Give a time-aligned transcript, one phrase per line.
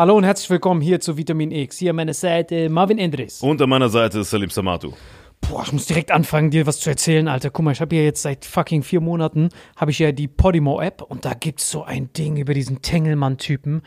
[0.00, 1.76] Hallo und herzlich willkommen hier zu Vitamin X.
[1.76, 3.42] Hier an meiner Seite Marvin Endres.
[3.42, 4.94] Und an meiner Seite ist Salim Samatu.
[5.42, 7.50] Boah, ich muss direkt anfangen, dir was zu erzählen, Alter.
[7.50, 11.02] Guck mal, ich habe ja jetzt seit fucking vier Monaten, habe ich ja die Podimo-App
[11.02, 13.82] und da gibt's so ein Ding über diesen Tengelmann-Typen.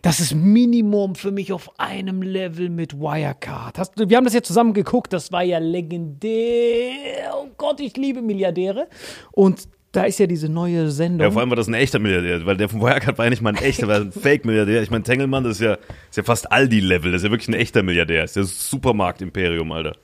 [0.00, 3.78] Das ist Minimum für mich auf einem Level mit Wirecard.
[3.78, 7.34] Hast, du- wir haben das ja zusammen geguckt, das war ja legendär.
[7.34, 8.88] Oh Gott, ich liebe Milliardäre.
[9.32, 11.26] Und da ist ja diese neue Sendung.
[11.26, 13.40] Ja, vor allem war das ein echter Milliardär, weil der von Wirecard war ja nicht
[13.40, 14.82] mal ein echter, war ein Fake-Milliardär.
[14.82, 17.54] Ich meine, Tengelmann, das ist ja, ist ja fast Aldi-Level, das ist ja wirklich ein
[17.54, 18.22] echter Milliardär.
[18.22, 19.96] Das ist das Supermarkt-Imperium, Alter.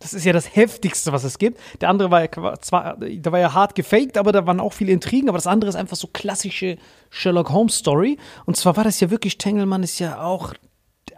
[0.00, 1.58] Das ist ja das heftigste, was es gibt.
[1.80, 4.90] Der andere war ja zwar, der war ja hart gefaked, aber da waren auch viele
[4.92, 5.28] Intrigen.
[5.28, 6.76] Aber das andere ist einfach so klassische
[7.10, 8.18] Sherlock Holmes Story.
[8.44, 10.54] Und zwar war das ja wirklich, Tengelmann ist ja auch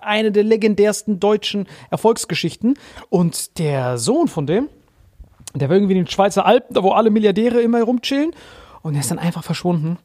[0.02, 2.74] eine der legendärsten deutschen Erfolgsgeschichten.
[3.08, 4.68] Und der Sohn von dem,
[5.54, 8.32] der war irgendwie in den Schweizer Alpen, da wo alle Milliardäre immer rumchillen.
[8.82, 9.98] Und er ist dann einfach verschwunden.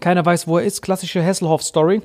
[0.00, 0.82] Keiner weiß, wo er ist.
[0.82, 2.02] Klassische Hasselhoff-Story.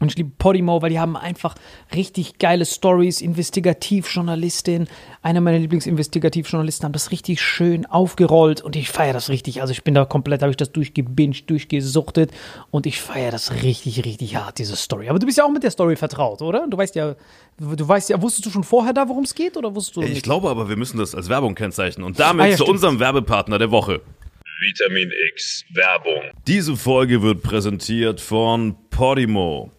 [0.00, 1.54] Und ich liebe Podimo, weil die haben einfach
[1.94, 3.20] richtig geile Stories.
[3.20, 4.88] Investigativjournalistin,
[5.22, 9.60] einer meiner Lieblingsinvestigativjournalisten, haben das richtig schön aufgerollt und ich feiere das richtig.
[9.60, 12.30] Also ich bin da komplett, habe ich das durchgebinged, durchgesuchtet
[12.70, 15.08] und ich feiere das richtig, richtig hart, diese Story.
[15.10, 16.66] Aber du bist ja auch mit der Story vertraut, oder?
[16.66, 17.14] Du weißt ja,
[17.58, 20.08] du weißt ja, wusstest du schon vorher da, worum es geht oder wusstest du Ich
[20.10, 20.22] nicht?
[20.22, 22.06] glaube aber, wir müssen das als Werbung kennzeichnen.
[22.06, 22.76] Und damit Ah, ja, zu stimmt.
[22.76, 24.00] unserem Werbepartner der Woche.
[24.62, 26.22] Vitamin X Werbung.
[26.46, 29.70] Diese Folge wird präsentiert von Podimo.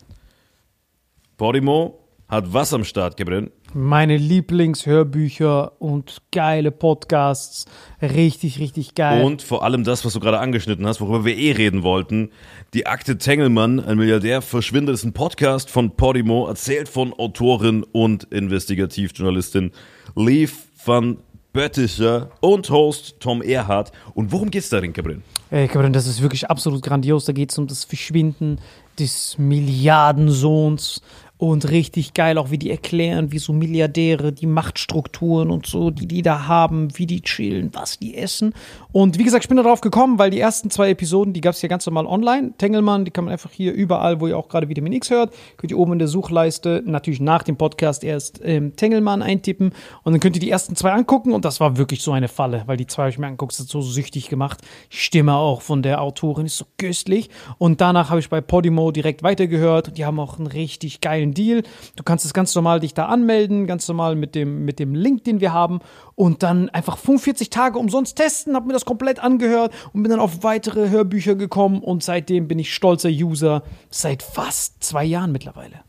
[1.41, 1.97] Podimo
[2.27, 3.49] hat was am Start, Gabriel?
[3.73, 7.65] Meine Lieblingshörbücher und geile Podcasts.
[7.99, 9.23] Richtig, richtig geil.
[9.23, 12.29] Und vor allem das, was du gerade angeschnitten hast, worüber wir eh reden wollten.
[12.75, 18.25] Die Akte Tengelmann, ein Milliardär verschwindet, ist ein Podcast von Podimo, erzählt von Autorin und
[18.25, 19.71] Investigativjournalistin
[20.15, 21.17] Liv van
[21.53, 23.91] Bötticher und Host Tom Erhardt.
[24.13, 25.21] Und worum geht's darin, Gabriel?
[25.49, 27.25] Ey, Cameron, das ist wirklich absolut grandios.
[27.25, 28.59] Da geht es um das Verschwinden
[28.97, 31.01] des Milliardensohns
[31.41, 36.05] und richtig geil, auch wie die erklären, wie so Milliardäre, die Machtstrukturen und so, die
[36.05, 38.53] die da haben, wie die chillen, was die essen.
[38.93, 41.61] Und wie gesagt, ich bin darauf gekommen, weil die ersten zwei Episoden, die gab es
[41.61, 42.53] ja ganz normal online.
[42.57, 45.71] Tengelmann, die kann man einfach hier überall, wo ihr auch gerade Vitamin X hört, könnt
[45.71, 49.71] ihr oben in der Suchleiste natürlich nach dem Podcast erst ähm, Tengelmann eintippen
[50.03, 52.63] und dann könnt ihr die ersten zwei angucken und das war wirklich so eine Falle,
[52.65, 54.59] weil die zwei habe ich mir angeguckt, das hat so süchtig gemacht.
[54.89, 59.23] Stimme auch von der Autorin ist so köstlich und danach habe ich bei Podimo direkt
[59.23, 61.63] weitergehört und die haben auch einen richtig geilen Deal.
[61.95, 65.23] Du kannst es ganz normal dich da anmelden, ganz normal mit dem, mit dem Link,
[65.23, 65.79] den wir haben
[66.15, 70.19] und dann einfach 45 Tage umsonst testen, habe mir das komplett angehört und bin dann
[70.19, 75.81] auf weitere Hörbücher gekommen und seitdem bin ich stolzer User seit fast zwei Jahren mittlerweile.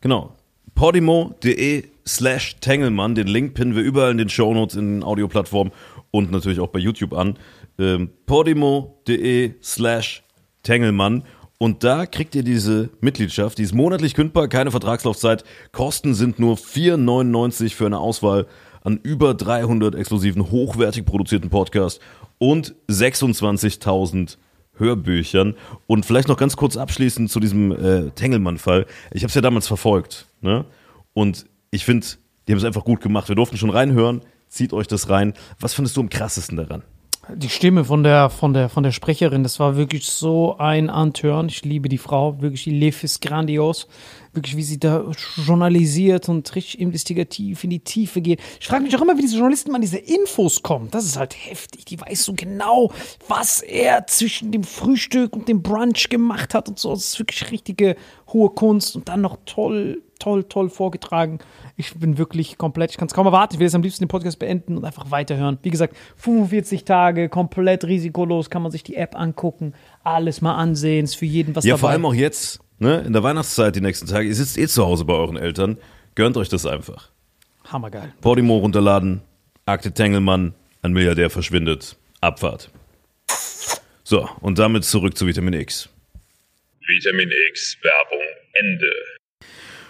[0.00, 0.32] Genau.
[0.74, 3.14] Podimo.de slash Tengelmann.
[3.14, 5.72] Den Link pinnen wir überall in den Shownotes, in den Audioplattformen
[6.10, 7.36] und natürlich auch bei YouTube an.
[7.78, 10.22] Ähm, Podimo.de slash
[10.62, 11.24] Tengelmann.
[11.58, 15.42] Und da kriegt ihr diese Mitgliedschaft, die ist monatlich kündbar, keine Vertragslaufzeit.
[15.72, 18.46] Kosten sind nur 4,99 für eine Auswahl
[18.84, 22.00] an über 300 exklusiven, hochwertig produzierten Podcasts
[22.38, 24.36] und 26.000
[24.76, 25.54] Hörbüchern.
[25.86, 28.86] Und vielleicht noch ganz kurz abschließend zu diesem äh, Tengelmann-Fall.
[29.12, 30.26] Ich habe es ja damals verfolgt.
[30.40, 30.64] Ne?
[31.12, 32.06] Und ich finde,
[32.46, 33.28] die haben es einfach gut gemacht.
[33.28, 34.22] Wir durften schon reinhören.
[34.48, 35.34] Zieht euch das rein.
[35.60, 36.82] Was findest du am krassesten daran?
[37.34, 41.48] Die Stimme von der, von der, von der Sprecherin, das war wirklich so ein Antören.
[41.48, 43.86] Ich liebe die Frau, wirklich, die Liv ist grandios.
[44.32, 45.04] Wirklich, wie sie da
[45.36, 48.40] journalisiert und richtig investigativ in die Tiefe geht.
[48.60, 50.90] Ich frage mich auch immer, wie diese Journalisten an diese Infos kommen.
[50.90, 51.84] Das ist halt heftig.
[51.84, 52.92] Die weiß so genau,
[53.26, 56.90] was er zwischen dem Frühstück und dem Brunch gemacht hat und so.
[56.90, 57.96] Das ist wirklich richtige
[58.32, 61.38] hohe Kunst und dann noch toll, toll, toll vorgetragen.
[61.76, 63.54] Ich bin wirklich komplett, ich kann es kaum erwarten.
[63.54, 65.58] Ich will jetzt am liebsten den Podcast beenden und einfach weiterhören.
[65.62, 69.74] Wie gesagt, 45 Tage, komplett risikolos, kann man sich die App angucken,
[70.04, 71.80] alles mal ansehen, ist für jeden was Ja, dabei.
[71.80, 74.28] vor allem auch jetzt, ne, in der Weihnachtszeit die nächsten Tage.
[74.28, 75.78] Ihr sitzt eh zu Hause bei euren Eltern.
[76.14, 77.10] Gönnt euch das einfach.
[77.70, 78.12] Hammergeil.
[78.20, 79.20] Podimo runterladen.
[79.66, 81.96] Akte Tengelmann, ein Milliardär verschwindet.
[82.20, 82.70] Abfahrt.
[84.04, 85.90] So, und damit zurück zu Vitamin X.
[86.86, 88.90] Vitamin X Werbung Ende.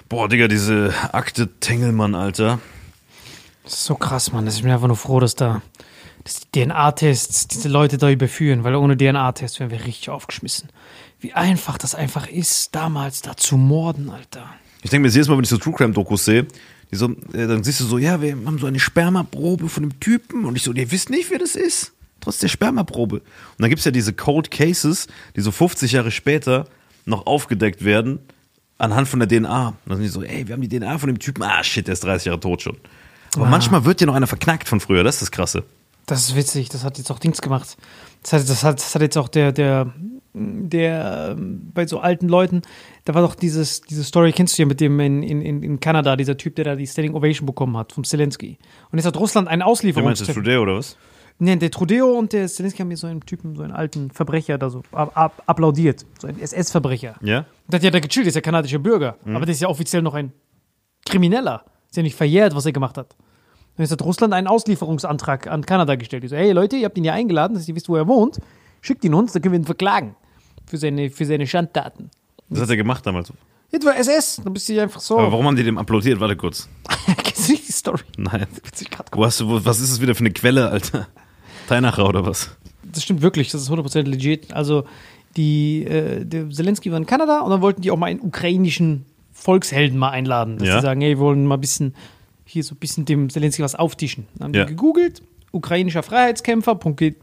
[0.08, 2.60] Boah, Digga, diese Akte Tengelmann, Alter.
[3.64, 4.46] Das ist so krass, Mann.
[4.46, 5.60] Ich bin einfach nur froh, dass da
[6.24, 10.68] dass die DNA-Tests diese Leute da überführen, weil ohne DNA-Tests wären wir richtig aufgeschmissen.
[11.20, 14.48] Wie einfach das einfach ist, damals da zu morden, Alter.
[14.82, 16.46] Ich denke mir jedes Mal, wenn ich so True Crime Dokus sehe,
[16.90, 20.44] so, äh, dann siehst du so, ja, wir haben so eine Spermaprobe von dem Typen
[20.44, 21.92] und ich so, ihr wisst nicht, wer das ist.
[22.20, 23.16] Trotz der Spermaprobe.
[23.16, 23.24] Und
[23.58, 25.06] dann gibt's ja diese Cold Cases,
[25.36, 26.66] die so 50 Jahre später
[27.04, 28.20] noch aufgedeckt werden
[28.78, 29.68] anhand von der DNA.
[29.68, 31.86] Und dann sind die so, ey, wir haben die DNA von dem Typen, ah shit,
[31.86, 32.76] der ist 30 Jahre tot schon.
[33.36, 35.64] Aber manchmal wird ja noch einer verknackt von früher, das ist das Krasse.
[36.06, 37.76] Das ist witzig, das hat jetzt auch Dings gemacht.
[38.22, 39.92] Das hat, das hat, das hat jetzt auch der, der
[40.38, 42.62] der ähm, bei so alten Leuten,
[43.04, 46.16] da war doch dieses, diese Story, kennst du ja mit dem in, in, in Kanada,
[46.16, 48.58] dieser Typ, der da die Standing Ovation bekommen hat, vom Zelensky.
[48.90, 50.44] Und jetzt hat Russland einen Du meinst das Auslieferungstermin.
[50.44, 50.96] Trudeau oder was?
[51.40, 54.58] Nee, der Trudeo und der Zelensky haben hier so einen Typen, so einen alten Verbrecher
[54.58, 56.04] da so ab, ab, applaudiert.
[56.20, 57.14] So ein SS-Verbrecher.
[57.22, 57.46] Ja?
[57.68, 59.16] Der hat ja da gechillt, der ist ja kanadischer Bürger.
[59.24, 60.32] Aber der ist ja offiziell noch ein
[61.06, 61.64] Krimineller.
[61.88, 63.14] Ist ja nicht verjährt, was er gemacht hat.
[63.76, 66.24] Und jetzt hat Russland einen Auslieferungsantrag an Kanada gestellt.
[66.24, 68.40] Die so, hey Leute, ihr habt ihn ja eingeladen, dass ihr wisst, wo er wohnt.
[68.80, 70.16] Schickt ihn uns, dann können wir ihn verklagen.
[70.66, 72.10] Für seine, für seine Schandtaten.
[72.50, 73.32] Das hat er gemacht damals.
[73.70, 75.18] Jetzt war SS, dann bist du ja einfach so.
[75.18, 76.18] Aber warum haben die dem applaudiert?
[76.18, 76.68] Warte kurz.
[77.22, 78.02] Kennst du nicht die Story?
[78.16, 78.46] Nein.
[79.12, 81.06] Wo, was ist das wieder für eine Quelle, Alter?
[81.68, 82.50] Teinacher oder was?
[82.82, 84.52] Das stimmt wirklich, das ist 100% legit.
[84.52, 84.84] Also,
[85.36, 89.04] die, äh, der Zelensky war in Kanada und dann wollten die auch mal einen ukrainischen
[89.32, 90.58] Volkshelden mal einladen.
[90.58, 90.76] Dass Ja.
[90.76, 91.94] die sagen, hey, wir wollen mal ein bisschen,
[92.44, 94.26] hier so ein bisschen dem Zelensky was auftischen.
[94.34, 94.64] Dann haben Ja.
[94.64, 95.22] die gegoogelt,
[95.52, 97.14] ukrainischer Freiheitskämpfer.de,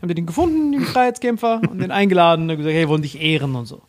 [0.00, 3.20] haben die den gefunden, den Freiheitskämpfer, und den eingeladen und gesagt, hey, wir wollen dich
[3.20, 3.82] ehren und so.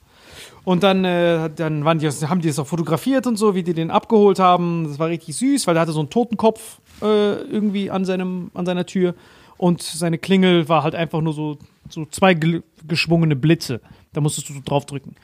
[0.65, 3.73] Und dann, äh, dann waren die, haben die das auch fotografiert und so, wie die
[3.73, 4.85] den abgeholt haben.
[4.87, 8.65] Das war richtig süß, weil der hatte so einen Totenkopf äh, irgendwie an, seinem, an
[8.65, 9.15] seiner Tür.
[9.57, 11.57] Und seine Klingel war halt einfach nur so,
[11.89, 12.33] so zwei
[12.87, 13.81] geschwungene Blitze.
[14.13, 15.15] Da musstest du so draufdrücken.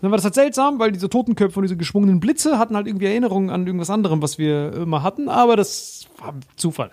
[0.00, 3.06] Dann war das halt seltsam, weil diese Totenköpfe und diese geschwungenen Blitze hatten halt irgendwie
[3.06, 6.92] Erinnerungen an irgendwas anderem, was wir immer hatten, aber das war Zufall.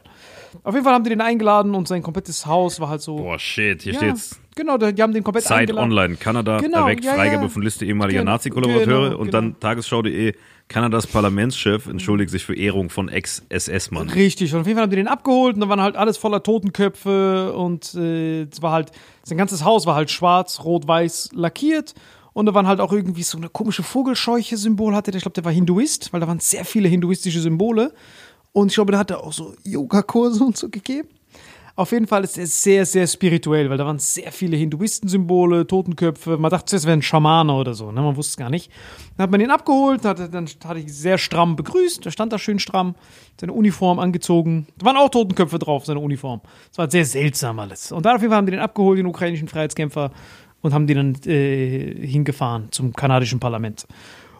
[0.63, 3.17] Auf jeden Fall haben die den eingeladen und sein komplettes Haus war halt so.
[3.17, 4.39] Boah, shit, hier ja, steht's.
[4.55, 5.91] Genau, die haben den komplett Zeit eingeladen.
[5.91, 6.15] online.
[6.15, 7.49] Kanada Genau, erweckt ja, Freigabe ja.
[7.49, 9.31] von Liste ehemaliger Genau, Nazi-Kollaborateure genau, und genau.
[9.31, 10.33] dann tagesschau.de.
[10.67, 14.09] Kanadas Parlamentschef entschuldigt sich für Ehrung von Ex-SS-Mann.
[14.09, 16.41] Richtig, und auf jeden Fall haben die den abgeholt und da waren halt alles voller
[16.41, 18.91] Totenköpfe und äh, es war halt,
[19.23, 21.93] sein ganzes Haus war halt schwarz, rot, weiß lackiert
[22.33, 25.45] und da waren halt auch irgendwie so eine komische Vogelscheuche-Symbol hatte der, ich glaube, der
[25.45, 27.93] war Hinduist, weil da waren sehr viele hinduistische Symbole
[28.53, 31.09] und ich glaube, da hat er auch so Yogakurse und so gegeben.
[31.77, 36.37] Auf jeden Fall ist er sehr, sehr spirituell, weil da waren sehr viele Hinduisten-Symbole, Totenköpfe.
[36.37, 38.01] Man dachte, es wäre ein Schamane oder so, ne?
[38.01, 38.71] man wusste es gar nicht.
[39.17, 42.39] Dann hat man ihn abgeholt, hat, dann hat ich sehr stramm begrüßt, da stand da
[42.39, 42.95] schön stramm,
[43.37, 44.67] seine Uniform angezogen.
[44.77, 46.39] Da waren auch Totenköpfe drauf, seine Uniform.
[46.69, 47.91] Das war sehr seltsam alles.
[47.91, 50.11] Und dann auf jeden Fall haben die den abgeholt, den ukrainischen Freiheitskämpfer,
[50.61, 53.85] und haben die dann äh, hingefahren zum kanadischen Parlament.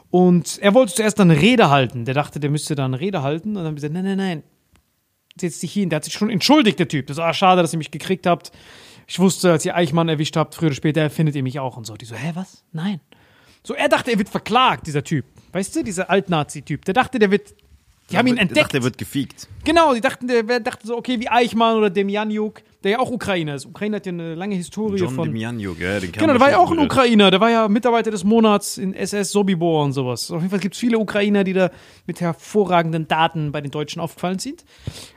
[0.09, 2.05] Und er wollte zuerst dann eine Rede halten.
[2.05, 3.49] Der dachte, der müsste dann eine Rede halten.
[3.49, 4.43] Und dann haben wir gesagt, nein, nein, nein,
[5.39, 5.89] setz dich hin.
[5.89, 7.07] Der hat sich schon entschuldigt, der Typ.
[7.07, 8.51] Das war ah, schade, dass ihr mich gekriegt habt.
[9.07, 11.85] Ich wusste, als ihr Eichmann erwischt habt, früher oder später findet ihr mich auch und
[11.85, 11.95] so.
[11.95, 12.63] Die so, hä, was?
[12.71, 13.01] Nein.
[13.63, 15.25] So, er dachte, er wird verklagt, dieser Typ.
[15.51, 16.85] Weißt du, dieser Altnazi-Typ.
[16.85, 17.53] Der dachte, der wird.
[18.11, 18.65] Die haben ihn Der entdeckt.
[18.65, 19.47] dachte, der wird gefiegt.
[19.63, 23.55] Genau, die dachten, der dachte so, okay, wie Eichmann oder Demjanjuk, der ja auch Ukrainer
[23.55, 23.65] ist.
[23.65, 25.29] Ukraine hat ja eine lange Historie John von.
[25.29, 28.23] Demjanjuk, ja, den Genau, der war ja auch ein Ukrainer, der war ja Mitarbeiter des
[28.23, 30.29] Monats in SS Sobibor und sowas.
[30.29, 31.71] Auf jeden Fall gibt es viele Ukrainer, die da
[32.05, 34.65] mit hervorragenden Daten bei den Deutschen aufgefallen sind.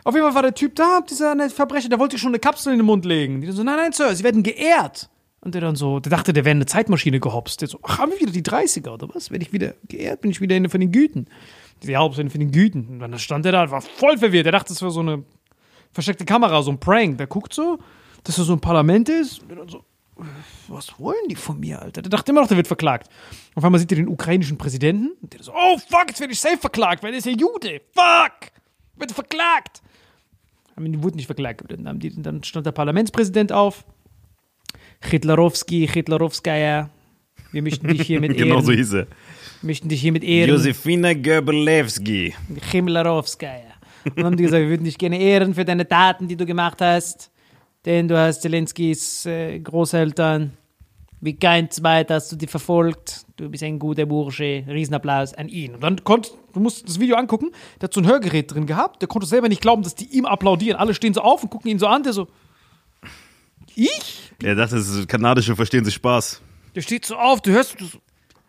[0.05, 2.79] Auf jeden Fall war der Typ da, dieser Verbrecher, der wollte schon eine Kapsel in
[2.79, 3.43] den Mund legen.
[3.43, 5.11] Die dann so, nein, nein, Sir, Sie werden geehrt.
[5.41, 7.61] Und der dann so, der dachte, der wäre eine Zeitmaschine gehopst.
[7.61, 9.31] Der so, ach, haben wir wieder die 30er oder was?
[9.31, 10.23] Werde ich wieder geehrt?
[10.23, 11.27] Bin ich wieder eine von den Güten?
[11.83, 12.89] Die Hauptsache von den Güten.
[12.89, 14.47] Und dann stand der da, war voll verwirrt.
[14.47, 15.23] Der dachte, das wäre so eine
[15.99, 17.19] versteckte Kamera, so ein Prank.
[17.19, 17.81] Der guckt so,
[18.23, 19.43] dass er so ein Parlament ist.
[19.43, 19.85] Und dann so,
[20.69, 22.03] was wollen die von mir, Alter?
[22.03, 23.09] Der dachte immer noch, der wird verklagt.
[23.57, 26.41] Auf einmal sieht er den ukrainischen Präsidenten und der so, oh fuck, jetzt werde ich
[26.41, 27.81] safe verklagt, weil er ist ja Jude.
[27.95, 28.53] Fuck!
[28.97, 29.83] Wird verklagt!
[30.77, 31.65] Aber die wurden nicht verklagt.
[31.69, 33.85] Dann, die, dann stand der Parlamentspräsident auf.
[35.03, 36.91] Hitlerowski, Hitlerowskaja.
[37.51, 38.49] Wir möchten dich hier mit ehren.
[38.49, 39.07] Genau so hieß er.
[39.63, 40.51] möchten dich hier mit ehren.
[40.51, 42.35] Josefina Goebbelewski.
[42.71, 43.68] Chimlarowskaja.
[44.17, 46.81] Und haben die gesagt, wir würden dich gerne ehren für deine Taten, die du gemacht
[46.81, 47.31] hast.
[47.85, 50.53] Denn du hast Zelenskis äh, Großeltern
[51.21, 53.27] wie kein Zweiter hast du die verfolgt.
[53.37, 54.65] Du bist ein guter Bursche.
[54.69, 55.75] Riesenapplaus an ihn.
[55.75, 57.51] Und dann konnte, du musst das Video angucken,
[57.81, 59.03] der hat so ein Hörgerät drin gehabt.
[59.03, 60.79] Der konnte selber nicht glauben, dass die ihm applaudieren.
[60.79, 62.03] Alle stehen so auf und gucken ihn so an.
[62.05, 62.29] Der so,
[63.75, 64.33] ich?
[64.43, 66.41] Er dachte, das ist kanadische verstehen sich Spaß.
[66.75, 67.99] Der steht so auf, du hörst du so,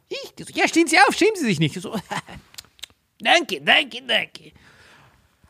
[0.08, 0.34] ich?
[0.38, 1.82] Der so, ja, stehen Sie auf, schämen Sie sich nicht.
[1.82, 1.96] So,
[3.20, 4.52] danke, danke, danke.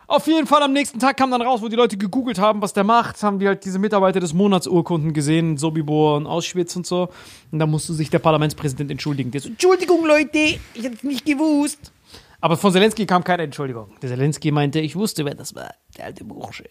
[0.09, 2.73] Auf jeden Fall am nächsten Tag kam dann raus, wo die Leute gegoogelt haben, was
[2.73, 7.09] der macht, haben die halt diese Mitarbeiter des Monatsurkunden gesehen, Sobibor und Auschwitz und so.
[7.51, 9.29] Und da musste sich der Parlamentspräsident entschuldigen.
[9.29, 11.91] Der so, Entschuldigung, Leute, ich hab's nicht gewusst.
[12.41, 13.91] Aber von Zelensky kam keine Entschuldigung.
[14.01, 15.75] Der Zelensky meinte, ich wusste, wer das war.
[15.95, 16.67] Der alte Bursche.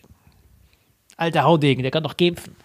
[1.17, 2.57] Alter Haudegen, der kann doch kämpfen.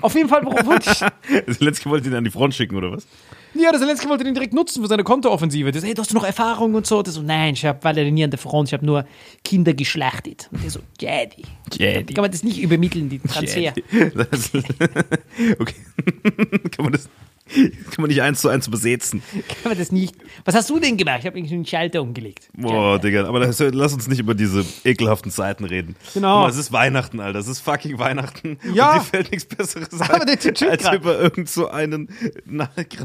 [0.00, 1.56] Auf jeden Fall, worauf wollte ich?
[1.58, 3.06] Zelensky wollte ihn an die Front schicken, oder was?
[3.54, 5.70] Ja, der Zelensky wollte den direkt nutzen für seine Kontooffensive.
[5.70, 7.02] Der so, hey, du hast du noch Erfahrung und so.
[7.02, 9.06] Der so, nein, ich hab, leider nie an der Front, ich habe nur
[9.44, 10.48] Kinder geschlachtet.
[10.50, 11.44] Und der so, Jedi.
[11.72, 12.14] Jedi.
[12.14, 13.72] Kann man das nicht übermitteln, die Transfer?
[14.14, 14.52] Das,
[15.58, 15.74] okay.
[16.70, 17.08] Kann man das,
[17.54, 19.22] kann man nicht eins zu eins übersetzen.
[19.32, 20.16] Kann man das nicht.
[20.46, 21.18] Was hast du denn gemacht?
[21.20, 22.48] Ich habe irgendwie einen Schalter umgelegt.
[22.54, 25.94] Boah, Digga, aber das, lass uns nicht über diese ekelhaften Zeiten reden.
[26.14, 26.40] Genau.
[26.40, 27.38] Mal, es ist Weihnachten, Alter.
[27.38, 28.58] Es ist fucking Weihnachten.
[28.72, 28.92] Ja.
[28.92, 30.38] Und dir fällt nichts Besseres ein, Aber der
[30.70, 30.94] als grad.
[30.94, 32.08] über irgend so einen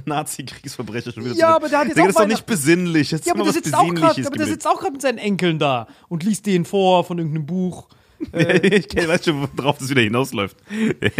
[0.05, 3.11] Nazi-Kriegsverbrecher schon wieder Ja, aber der hat jetzt Digga, auch das ist doch nicht besinnlich.
[3.11, 5.59] Jetzt Ja, aber der sitzt auch gerade, aber der sitzt auch gerade mit seinen Enkeln
[5.59, 7.89] da und liest denen vor von irgendeinem Buch.
[8.33, 10.57] ich weiß schon, worauf das wieder hinausläuft.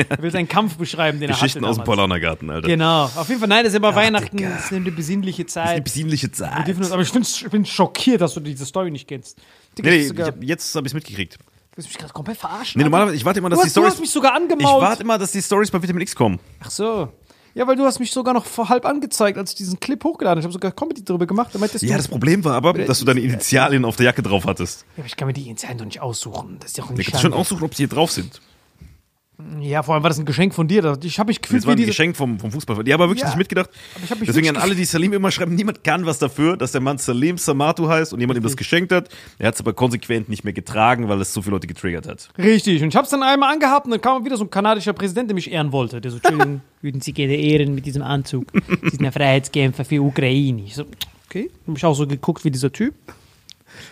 [0.09, 1.85] Er will seinen Kampf beschreiben, den Geschichten er aus hatte dem damals.
[1.85, 2.67] Paulanergarten, Alter.
[2.67, 3.05] Genau.
[3.05, 4.35] Auf jeden Fall, nein, das ist immer Weihnachten.
[4.37, 4.49] Digga.
[4.49, 5.83] Das ist eine besinnliche Das ist eine Zeit.
[5.85, 6.69] besinnliche Zeit.
[6.77, 9.37] uns, aber ich, ich bin schockiert, dass du diese Story nicht kennst.
[9.77, 11.35] Digga, Nee, nee, ich hab, jetzt habe ich es mitgekriegt.
[11.35, 11.39] du
[11.77, 12.79] willst mich gerade komplett verarschen.
[12.79, 13.93] Nee, normalerweise, ich warte immer, dass du, die hast, du Stories.
[13.93, 14.81] hast mich sogar Ich angemault.
[14.81, 16.39] warte immer, dass die Stories bei Vitamin X kommen.
[16.59, 17.11] Ach so.
[17.55, 20.37] Ja, weil du hast mich sogar noch vor halb angezeigt, als ich diesen Clip hochgeladen
[20.37, 20.39] habe.
[20.41, 21.51] Ich habe sogar Comedy darüber gemacht.
[21.53, 24.45] Da Ja, du, das Problem war aber, dass du deine Initialien auf der Jacke drauf
[24.45, 24.85] hattest.
[24.95, 26.57] ja, aber ich kann mir die Initialen doch nicht aussuchen.
[26.59, 28.41] Das ist ja auch Du nicht kannst schon aussuchen, ob sie hier drauf sind.
[29.61, 30.97] Ja, vor allem war das ein Geschenk von dir.
[31.01, 31.85] Ich habe mich gefühlt Das war ein.
[31.85, 32.83] Geschenk vom, vom Fußball.
[32.83, 33.69] Die haben aber wirklich Ja, nicht mitgedacht.
[34.01, 36.97] mich Deswegen an alle, die Salim immer schreiben, niemand kann was dafür, dass der Mann
[36.97, 39.07] Salim Samatu heißt und jemand ihm das geschenkt hat.
[39.37, 42.29] Er hat es aber konsequent nicht mehr getragen, weil es so viele Leute getriggert hat.
[42.37, 42.81] Richtig.
[42.83, 45.29] Und ich habe es dann einmal angehabt und dann kam wieder so ein kanadischer Präsident,
[45.29, 46.01] der mich ehren wollte.
[46.01, 48.45] Der so, Entschuldigung, würden Sie gerne ehren mit diesem Anzug.
[48.83, 50.63] Sie sind ein Freiheitskämpfer für Ukraine.
[50.63, 50.83] Ich so,
[51.29, 51.49] okay.
[51.65, 52.93] Hab ich auch so geguckt wie dieser Typ.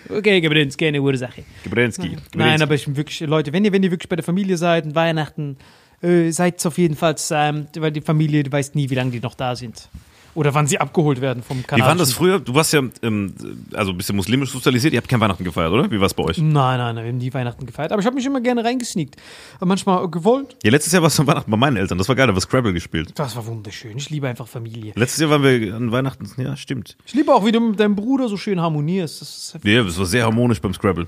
[0.10, 1.44] Okay, Gebrenz, keine Ursache.
[1.64, 2.18] Gebrensky.
[2.36, 4.86] Nein, aber ich bin wirklich, Leute, wenn ihr, wenn ihr wirklich bei der Familie seid
[4.86, 5.58] und Weihnachten,
[6.02, 9.20] äh, seid auf jeden Fall zusammen, weil die Familie, du weißt nie, wie lange die
[9.20, 9.90] noch da sind.
[10.38, 11.88] Oder wann sie abgeholt werden vom Wie Kanal.
[11.88, 12.40] war das früher?
[12.40, 13.34] Du warst ja ähm,
[13.74, 14.94] also ein bisschen muslimisch sozialisiert.
[14.94, 15.90] Ihr habt kein Weihnachten gefeiert, oder?
[15.90, 16.38] Wie war es bei euch?
[16.38, 17.92] Nein, nein, nein, wir haben nie Weihnachten gefeiert.
[17.92, 19.16] Aber ich habe mich immer gerne reingesneakt.
[19.60, 20.56] Manchmal gewollt.
[20.64, 21.98] Ja, letztes Jahr warst du an Weihnachten bei meinen Eltern.
[21.98, 23.14] Das war geil, da haben wir Scrabble gespielt.
[23.16, 23.98] Das war wunderschön.
[23.98, 24.94] Ich liebe einfach Familie.
[24.96, 26.30] Letztes Jahr waren wir an Weihnachten.
[26.40, 26.98] Ja, stimmt.
[27.08, 29.22] Ich liebe auch, wie du mit deinem Bruder so schön harmonierst.
[29.22, 31.08] Das Ja, das war sehr harmonisch beim Scrabble.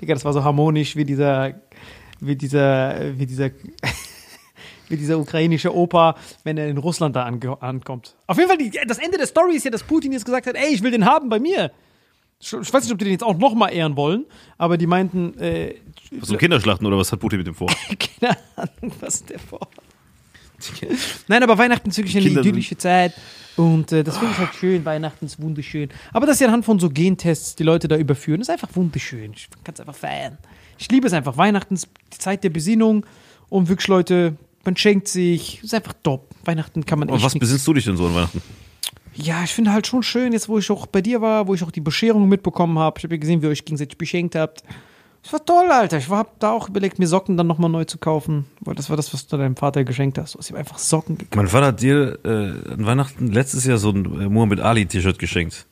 [0.00, 1.54] Digga, das war so harmonisch wie dieser,
[2.20, 3.50] wie dieser, wie dieser,
[4.92, 8.14] wie dieser ukrainische Opa, wenn er in Russland da ankommt.
[8.26, 10.54] Auf jeden Fall, die, das Ende der Story ist ja, dass Putin jetzt gesagt hat,
[10.54, 11.72] ey, ich will den haben bei mir.
[12.38, 14.26] Ich weiß nicht, ob die den jetzt auch nochmal ehren wollen,
[14.58, 15.76] aber die meinten, äh,
[16.10, 17.68] Was so Kinderschlachten oder was hat Putin mit dem vor?
[18.20, 19.68] keine Ahnung, was der vorhat.
[21.26, 23.14] Nein, aber Weihnachten ist wirklich eine Kinder idyllische Zeit.
[23.56, 24.84] Und äh, das finde ich halt schön.
[24.84, 25.88] Weihnachten ist wunderschön.
[26.12, 29.32] Aber dass sie anhand von so Gentests die Leute da überführen, ist einfach wunderschön.
[29.34, 30.38] Ich kann es einfach feiern.
[30.78, 31.36] Ich liebe es einfach.
[31.36, 33.04] Weihnachten ist die Zeit der Besinnung.
[33.48, 35.62] Und wirklich, Leute, man schenkt sich.
[35.62, 36.28] Ist einfach top.
[36.44, 38.42] Weihnachten kann man Und echt was nix- besinnst du dich denn so an Weihnachten?
[39.14, 41.62] Ja, ich finde halt schon schön, jetzt wo ich auch bei dir war, wo ich
[41.62, 42.98] auch die Bescherung mitbekommen habe.
[42.98, 44.62] Ich habe ja gesehen, wie ihr euch gegenseitig beschenkt habt.
[45.22, 45.98] Das war toll, Alter.
[45.98, 48.46] Ich habe da auch überlegt, mir Socken dann nochmal neu zu kaufen.
[48.60, 50.34] Weil das war das, was du deinem Vater geschenkt hast.
[50.34, 51.36] Du hast ihm einfach Socken gekauft.
[51.36, 55.18] Mein Vater hat dir äh, an Weihnachten letztes Jahr so ein äh, Muhammad Ali T-Shirt
[55.18, 55.66] geschenkt.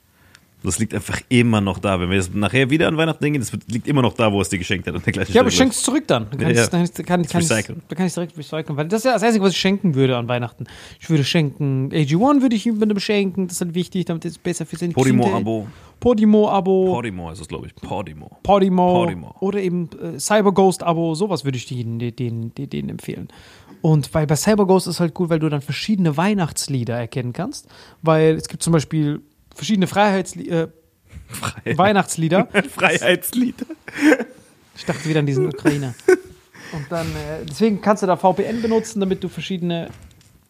[0.63, 1.99] Das liegt einfach immer noch da.
[1.99, 4.49] Wenn wir jetzt nachher wieder an Weihnachten denken, das liegt immer noch da, wo es
[4.49, 4.93] dir geschenkt hat.
[4.95, 6.27] An der gleichen Ja, aber ich schenk's zurück dann.
[6.29, 6.67] Dann kann Ja, ja.
[6.67, 7.81] dann kann, kann, Recyceln.
[7.87, 8.77] dann kann ich direkt recyceln.
[8.77, 10.65] Weil das ist ja das Einzige, was ich schenken würde an Weihnachten.
[10.99, 13.47] Ich würde schenken, AG1 würde ich ihm beschenken.
[13.47, 15.67] Das ist halt wichtig, damit es besser für Kinder- Podimo-Abo.
[15.99, 16.93] Podimo-Abo.
[16.93, 17.75] Podimo heißt es, glaube ich.
[17.75, 18.37] Podimo.
[18.43, 19.35] Podimo, Podimo.
[19.39, 23.27] oder eben äh, CyberGhost-Abo, sowas würde ich denen, denen, denen, denen empfehlen.
[23.81, 27.67] Und weil bei CyberGhost ist halt gut, weil du dann verschiedene Weihnachtslieder erkennen kannst.
[28.03, 29.21] Weil es gibt zum Beispiel
[29.55, 30.69] verschiedene Freiheitslieder,
[31.63, 32.47] äh, Weihnachtslieder.
[32.69, 33.55] Freiheitslied.
[34.75, 35.93] Ich dachte wieder an diesen Ukrainer.
[36.73, 39.89] Und dann, äh, deswegen kannst du da VPN benutzen, damit du verschiedene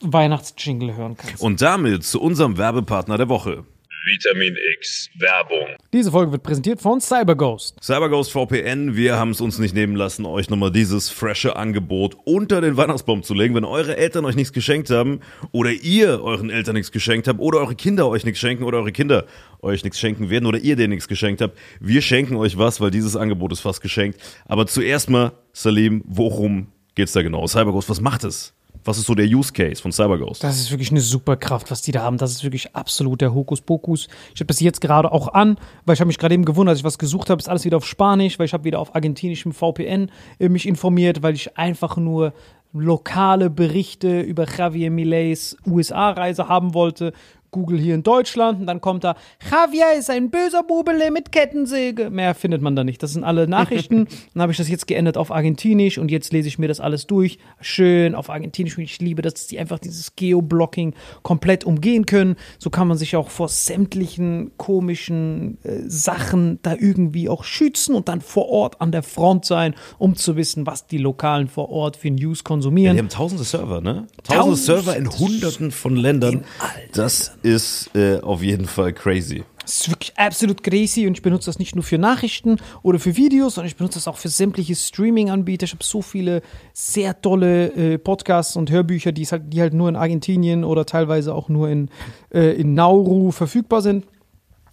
[0.02, 1.42] Weihnachtsjingle hören kannst.
[1.42, 3.64] Und damit zu unserem Werbepartner der Woche.
[4.04, 5.76] Vitamin X Werbung.
[5.94, 7.78] Diese Folge wird präsentiert von CyberGhost.
[7.84, 12.62] CyberGhost VPN, wir haben es uns nicht nehmen lassen, euch nochmal dieses frische Angebot unter
[12.62, 13.54] den Weihnachtsbaum zu legen.
[13.54, 15.20] Wenn eure Eltern euch nichts geschenkt haben
[15.52, 18.92] oder ihr euren Eltern nichts geschenkt habt oder eure Kinder euch nichts schenken oder eure
[18.92, 19.26] Kinder
[19.62, 22.90] euch nichts schenken werden oder ihr denen nichts geschenkt habt, wir schenken euch was, weil
[22.90, 24.20] dieses Angebot ist fast geschenkt.
[24.46, 27.46] Aber zuerst mal, Salim, worum geht's da genau?
[27.46, 28.54] CyberGhost, was macht es?
[28.84, 30.44] Was ist so der Use Case von CyberGhost?
[30.44, 32.18] Das ist wirklich eine super Kraft, was die da haben.
[32.18, 34.08] Das ist wirklich absolut der Hokuspokus.
[34.34, 36.80] Ich habe das jetzt gerade auch an, weil ich habe mich gerade eben gewundert, als
[36.80, 39.52] ich was gesucht habe, ist alles wieder auf Spanisch, weil ich habe wieder auf argentinischem
[39.52, 40.10] VPN
[40.40, 42.34] äh, mich informiert, weil ich einfach nur
[42.74, 47.14] lokale Berichte über Javier Millets USA-Reise haben wollte.
[47.52, 49.16] Google hier in Deutschland und dann kommt da,
[49.52, 52.10] Javier ist ein böser Bubele mit Kettensäge.
[52.10, 53.04] Mehr findet man da nicht.
[53.04, 54.08] Das sind alle Nachrichten.
[54.34, 57.08] dann habe ich das jetzt geändert auf Argentinisch und jetzt lese ich mir das alles
[57.08, 57.40] durch.
[57.60, 60.94] Schön auf Argentinisch und ich liebe, dass die einfach dieses Geoblocking
[61.24, 62.38] komplett umgehen können.
[62.58, 68.08] So kann man sich auch vor sämtlichen komischen äh, Sachen da irgendwie auch schützen und
[68.08, 71.98] dann vor Ort an der Front sein, um zu wissen, was die Lokalen vor Ort
[71.98, 72.96] für News konsumieren.
[72.96, 74.08] Die haben tausende Server, ne?
[74.24, 76.46] Tausende Tausende Server in hunderten von Ländern.
[76.94, 79.44] Das ist äh, auf jeden Fall crazy.
[79.64, 83.16] Es ist wirklich absolut crazy und ich benutze das nicht nur für Nachrichten oder für
[83.16, 85.66] Videos, sondern ich benutze das auch für sämtliche Streaming-Anbieter.
[85.66, 86.42] Ich habe so viele
[86.74, 91.34] sehr tolle äh, Podcasts und Hörbücher, die, halt, die halt nur in Argentinien oder teilweise
[91.36, 91.90] auch nur in,
[92.34, 94.06] äh, in Nauru verfügbar sind.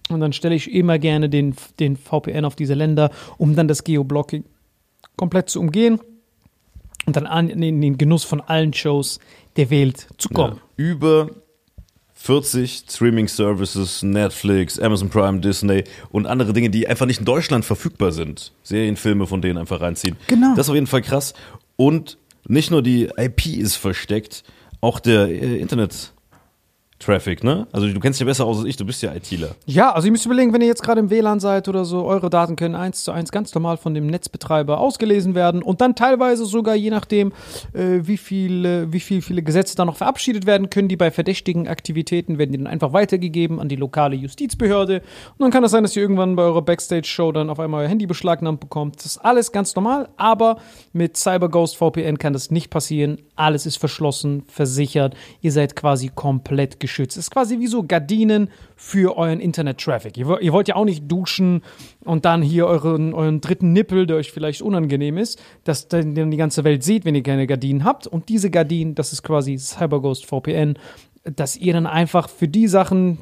[0.08, 3.84] Und dann stelle ich immer gerne den, den VPN auf diese Länder, um dann das
[3.84, 4.44] Geoblocking
[5.16, 6.00] komplett zu umgehen
[7.06, 9.18] und dann an, in den Genuss von allen Shows
[9.56, 10.60] der Welt zu kommen.
[10.76, 11.30] Ja, über
[12.20, 18.10] 40 Streaming-Services, Netflix, Amazon Prime, Disney und andere Dinge, die einfach nicht in Deutschland verfügbar
[18.10, 18.52] sind.
[18.64, 20.16] Serienfilme von denen einfach reinziehen.
[20.26, 20.54] Genau.
[20.56, 21.32] Das ist auf jeden Fall krass.
[21.76, 24.42] Und nicht nur die IP ist versteckt,
[24.80, 26.12] auch der äh, Internet.
[26.98, 27.68] Traffic, ne?
[27.70, 29.50] Also du kennst dich ja besser aus als ich, du bist ja ITler.
[29.66, 32.28] Ja, also ihr müsst überlegen, wenn ihr jetzt gerade im WLAN seid oder so, eure
[32.28, 36.44] Daten können eins zu eins ganz normal von dem Netzbetreiber ausgelesen werden und dann teilweise
[36.44, 37.32] sogar, je nachdem,
[37.72, 41.68] äh, wie, viel, wie viel, viele Gesetze da noch verabschiedet werden können, die bei verdächtigen
[41.68, 45.02] Aktivitäten werden die dann einfach weitergegeben an die lokale Justizbehörde
[45.36, 47.88] und dann kann es sein, dass ihr irgendwann bei eurer Backstage-Show dann auf einmal euer
[47.88, 48.96] Handy beschlagnahmt bekommt.
[48.96, 50.58] Das ist alles ganz normal, aber
[50.92, 53.18] mit CyberGhost VPN kann das nicht passieren.
[53.36, 55.14] Alles ist verschlossen, versichert.
[55.40, 56.87] Ihr seid quasi komplett geschützt.
[57.12, 60.16] Es ist quasi wie so Gardinen für euren Internet-Traffic.
[60.16, 61.62] Ihr, wollt- ihr wollt ja auch nicht duschen
[62.04, 66.36] und dann hier euren, euren dritten Nippel, der euch vielleicht unangenehm ist, dass dann die
[66.36, 68.06] ganze Welt sieht, wenn ihr keine Gardinen habt.
[68.06, 70.74] Und diese Gardinen, das ist quasi CyberGhost VPN,
[71.24, 73.18] dass ihr dann einfach für die Sachen,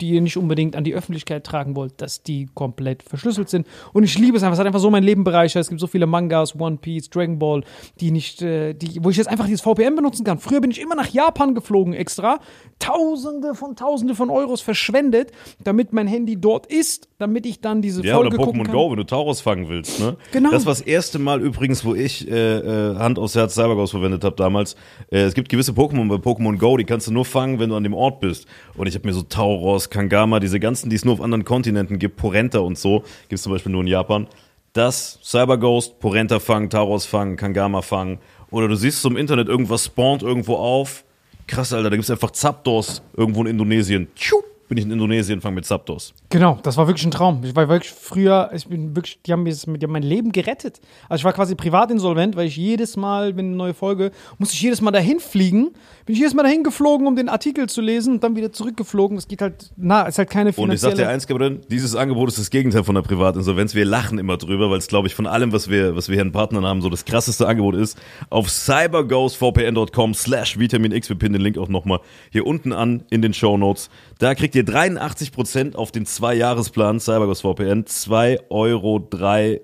[0.00, 3.66] die ihr nicht unbedingt an die Öffentlichkeit tragen wollt, dass die komplett verschlüsselt sind.
[3.92, 4.54] Und ich liebe es einfach.
[4.54, 5.60] Es hat einfach so mein Leben bereichert.
[5.60, 7.62] Es gibt so viele Mangas, One Piece, Dragon Ball,
[8.00, 10.38] die nicht, äh, die, wo ich jetzt einfach dieses VPN benutzen kann.
[10.38, 12.40] Früher bin ich immer nach Japan geflogen extra.
[12.78, 18.04] Tausende von Tausende von Euros verschwendet, damit mein Handy dort ist, damit ich dann diese
[18.04, 18.74] Ja, oder Folge gucken Pokémon kann.
[18.74, 20.16] Go, wenn du Taurus fangen willst, ne?
[20.32, 20.50] Genau.
[20.50, 24.24] Das war das erste Mal übrigens, wo ich äh, äh, Hand aufs Herz CyberGhost verwendet
[24.24, 24.76] habe damals.
[25.10, 27.76] Äh, es gibt gewisse Pokémon bei Pokémon Go, die kannst du nur fangen, wenn du
[27.76, 28.46] an dem Ort bist.
[28.76, 31.98] Und ich habe mir so Tauros, Kangama, diese ganzen, die es nur auf anderen Kontinenten
[31.98, 34.26] gibt, Porenta und so, gibt es zum Beispiel nur in Japan.
[34.72, 38.18] Das, CyberGhost, Porenta fangen, Tauros fangen, Kangama fangen.
[38.50, 41.04] Oder du siehst so im Internet, irgendwas spawnt irgendwo auf.
[41.46, 44.08] Krass, Alter, da gibt es einfach Zapdos irgendwo in Indonesien.
[44.14, 46.14] Tschuh, bin ich in Indonesien, fang mit Zapdos.
[46.28, 47.40] Genau, das war wirklich ein Traum.
[47.42, 50.80] Ich war wirklich früher, ich bin wirklich, die haben mir die haben mein Leben gerettet.
[51.08, 54.54] Also ich war quasi privat insolvent, weil ich jedes Mal, wenn eine neue Folge, musste
[54.54, 55.70] ich jedes Mal dahin fliegen.
[56.06, 59.16] Bin ich jedes Mal dahin geflogen, um den Artikel zu lesen und dann wieder zurückgeflogen.
[59.16, 60.96] Das geht halt, na, ist halt keine Und ich sag finanzielle.
[60.96, 63.74] dir eins, Gabriel, dieses Angebot ist das Gegenteil von der Privatinsolvenz.
[63.74, 66.22] Wir lachen immer drüber, weil es, glaube ich, von allem, was wir, was wir hier
[66.22, 67.98] an Partnern haben, so das krasseste Angebot ist.
[68.30, 71.98] Auf cyberghostvpn.com slash Vitamin X, wir pinnen den Link auch nochmal
[72.30, 73.90] hier unten an in den Show Notes.
[74.20, 79.08] Da kriegt ihr 83% auf den Zwei-Jahres-Plan CyberGhost VPN, 2,03 Euro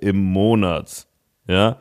[0.00, 1.06] im Monat.
[1.48, 1.78] Ja,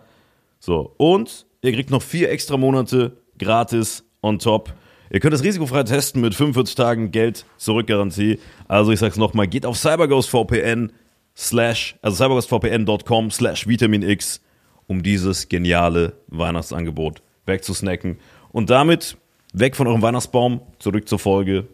[0.60, 0.94] so.
[0.98, 4.74] Und ihr kriegt noch vier extra Monate gratis on top.
[5.12, 8.40] Ihr könnt das risikofrei testen mit 45 Tagen Geld zurückgarantie.
[8.68, 10.92] Also ich sag's nochmal, geht auf cyberghostvpn
[11.36, 14.42] slash, also cyberghostvpn.com slash Vitamin X,
[14.88, 18.18] um dieses geniale Weihnachtsangebot wegzusnacken.
[18.52, 19.18] Und damit
[19.54, 21.68] weg von eurem Weihnachtsbaum, zurück zur Folge,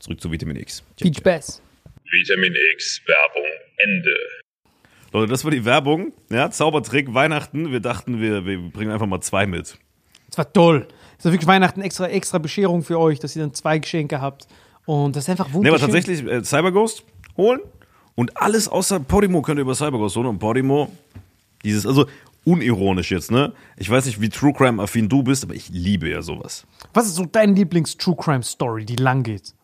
[0.00, 0.82] zurück zu Vitamin X.
[1.00, 1.62] Viel Spaß.
[2.10, 4.14] Vitamin X Werbung Ende.
[5.12, 6.12] Leute, das war die Werbung.
[6.30, 7.70] Ja, Zaubertrick, Weihnachten.
[7.72, 9.76] Wir dachten, wir, wir bringen einfach mal zwei mit.
[10.28, 10.86] Das war toll.
[11.16, 14.46] Das war wirklich Weihnachten extra, extra Bescherung für euch, dass ihr dann zwei Geschenke habt.
[14.86, 15.82] Und das ist einfach Ne, wunderschön.
[15.82, 17.04] aber tatsächlich äh, CyberGhost
[17.36, 17.60] holen
[18.14, 20.90] und alles außer Podimo könnt ihr über CyberGhost holen und Podimo,
[21.64, 22.06] dieses, also
[22.44, 23.52] unironisch jetzt, ne?
[23.76, 26.66] Ich weiß nicht, wie True Crime affin du bist, aber ich liebe ja sowas.
[26.94, 29.54] Was ist so deine Lieblings-True Crime Story, die lang geht?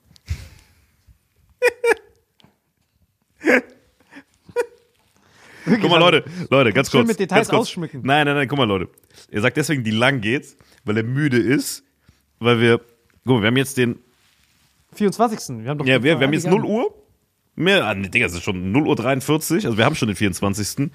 [5.64, 7.09] Guck mal, Leute, Leute, ganz Schön kurz.
[7.09, 7.62] mit Details kurz.
[7.62, 8.02] ausschmücken.
[8.05, 8.88] Nein, nein, nein, guck mal, Leute.
[9.31, 11.83] Er sagt deswegen, die lang geht, weil er müde ist,
[12.38, 12.79] weil wir,
[13.24, 13.98] guck mal, wir haben jetzt den,
[14.96, 15.62] 24.
[15.62, 16.94] Wir haben doch ja, wir, wir haben jetzt 0 Uhr.
[17.55, 20.16] Mehr, ah, nee, Digga, es ist schon 0 Uhr 43, also wir haben schon den
[20.16, 20.90] 24.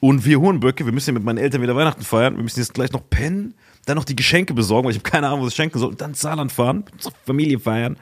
[0.00, 2.36] Und wir Hurenböcke, wir müssen ja mit meinen Eltern wieder Weihnachten feiern.
[2.36, 3.54] Wir müssen jetzt gleich noch pennen,
[3.86, 5.90] dann noch die Geschenke besorgen, weil ich habe keine Ahnung, was ich schenken soll.
[5.90, 7.96] Und dann Saarland fahren, mit unserer Familie feiern.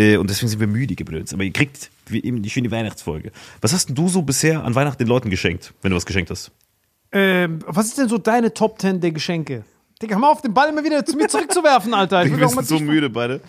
[0.00, 1.30] Äh, und deswegen sind wir müde, geblöd.
[1.34, 3.32] Aber ihr kriegt wie eben die schöne Weihnachtsfolge.
[3.60, 6.30] Was hast denn du so bisher an Weihnachten den Leuten geschenkt, wenn du was geschenkt
[6.30, 6.50] hast?
[7.12, 9.64] Ähm, was ist denn so deine Top 10 der Geschenke?
[10.00, 12.24] Digga, hör mal auf, den Ball immer wieder zu mir zurückzuwerfen, Alter.
[12.24, 13.42] Ich sind so müde beide.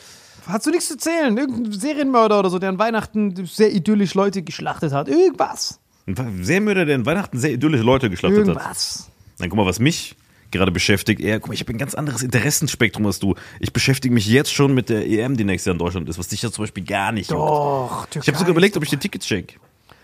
[0.45, 1.37] Hast du nichts zu zählen?
[1.37, 5.07] Irgendein Serienmörder oder so, der an Weihnachten sehr idyllisch Leute geschlachtet hat.
[5.07, 5.79] Irgendwas.
[6.05, 8.47] Ein sehr müde, der in Weihnachten sehr idyllische Leute geschlachtet hat.
[8.47, 9.09] Irgendwas.
[9.37, 10.15] Dann guck mal, was mich
[10.51, 11.21] gerade beschäftigt.
[11.21, 13.35] Er, guck mal, ich habe ein ganz anderes Interessenspektrum als du.
[13.59, 16.27] Ich beschäftige mich jetzt schon mit der EM, die nächstes Jahr in Deutschland ist, was
[16.27, 17.41] dich ja zum Beispiel gar nicht juckt.
[17.41, 19.55] Och, Ich habe sogar überlegt, ob ich dir Tickets schenke.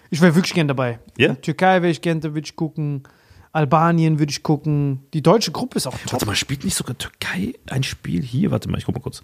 [0.09, 0.99] Ich wäre wirklich gern dabei.
[1.17, 1.35] Ja?
[1.35, 3.03] Türkei wäre ich gern, da würde ich gucken.
[3.51, 5.03] Albanien würde ich gucken.
[5.13, 6.13] Die deutsche Gruppe ist auch top.
[6.13, 8.51] Warte mal, spielt nicht sogar Türkei ein Spiel hier?
[8.51, 9.23] Warte mal, ich guck mal kurz.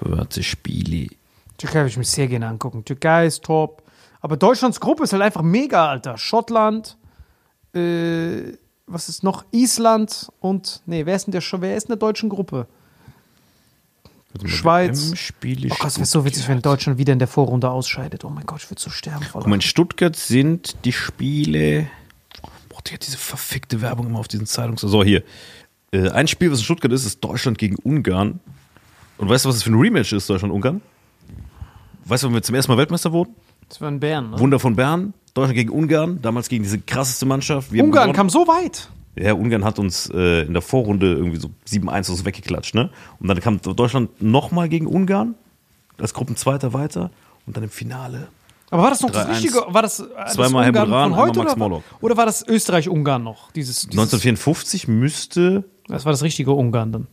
[0.00, 1.08] Warte, Spiele.
[1.58, 2.84] Türkei würde ich mir sehr gerne angucken.
[2.84, 3.82] Türkei ist top.
[4.20, 6.16] Aber Deutschlands Gruppe ist halt einfach mega, Alter.
[6.18, 6.96] Schottland,
[7.74, 8.52] äh,
[8.86, 9.44] was ist noch?
[9.52, 12.66] Island und, nee, wer ist denn der, wer ist in der deutschen Gruppe?
[14.44, 15.16] Schweiz.
[15.16, 18.24] Spiele Oh Gott, es wäre so witzig, wenn Deutschland wieder in der Vorrunde ausscheidet.
[18.24, 19.22] Oh mein Gott, ich würde so sterben.
[19.24, 19.42] Voll.
[19.42, 21.88] Guck mal, in Stuttgart sind die Spiele.
[22.68, 24.80] Boah, die hat diese verfickte Werbung immer auf diesen Zeitungs.
[24.80, 25.22] So, hier.
[25.92, 28.40] Äh, ein Spiel, was in Stuttgart ist, ist Deutschland gegen Ungarn.
[29.18, 30.80] Und weißt du, was das für ein Rematch ist, Deutschland-Ungarn?
[32.06, 33.34] Weißt du, wann wir zum ersten Mal Weltmeister wurden?
[33.72, 34.38] Das war in Bern, ne?
[34.38, 37.72] Wunder von Bern, Deutschland gegen Ungarn, damals gegen diese krasseste Mannschaft.
[37.72, 38.90] Wir Ungarn kam so weit.
[39.16, 42.90] Ja, Ungarn hat uns äh, in der Vorrunde irgendwie so 7-1 aus weggeklatscht, ne?
[43.18, 45.36] Und dann kam Deutschland nochmal gegen Ungarn,
[45.98, 47.10] als Gruppenzweiter weiter
[47.46, 48.28] und dann im Finale.
[48.68, 49.30] Aber war das noch das 3-1.
[49.30, 49.64] richtige?
[49.68, 52.46] War das, äh, das Zweimal Ungarn Helmut Rahn, von heute Max oder, oder war das
[52.46, 53.52] Österreich-Ungarn noch?
[53.52, 57.06] Dieses, dieses 1954 müsste, Das war das richtige Ungarn dann.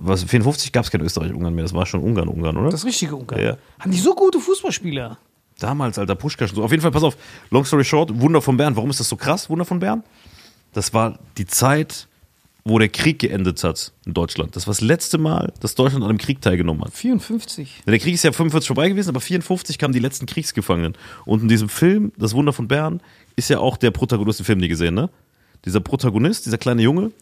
[0.00, 2.70] was, 54 gab es kein Österreich-Ungarn mehr, das war schon Ungarn-Ungarn, oder?
[2.70, 3.42] Das richtige Ungarn.
[3.42, 3.58] Ja.
[3.80, 5.18] Haben die so gute Fußballspieler?
[5.58, 6.46] Damals, alter Puschka.
[6.46, 6.62] So.
[6.62, 7.16] Auf jeden Fall, pass auf,
[7.50, 8.76] long story short, Wunder von Bern.
[8.76, 10.02] Warum ist das so krass, Wunder von Bern?
[10.72, 12.08] Das war die Zeit,
[12.64, 14.56] wo der Krieg geendet hat in Deutschland.
[14.56, 16.92] Das war das letzte Mal, dass Deutschland an einem Krieg teilgenommen hat.
[16.92, 17.84] 54.
[17.86, 20.94] Der Krieg ist ja 45 vorbei gewesen, aber 54 kamen die letzten Kriegsgefangenen.
[21.24, 23.00] Und in diesem Film, Das Wunder von Bern,
[23.36, 25.08] ist ja auch der Protagonist, den Film nie gesehen, ne?
[25.64, 27.12] Dieser Protagonist, dieser kleine Junge,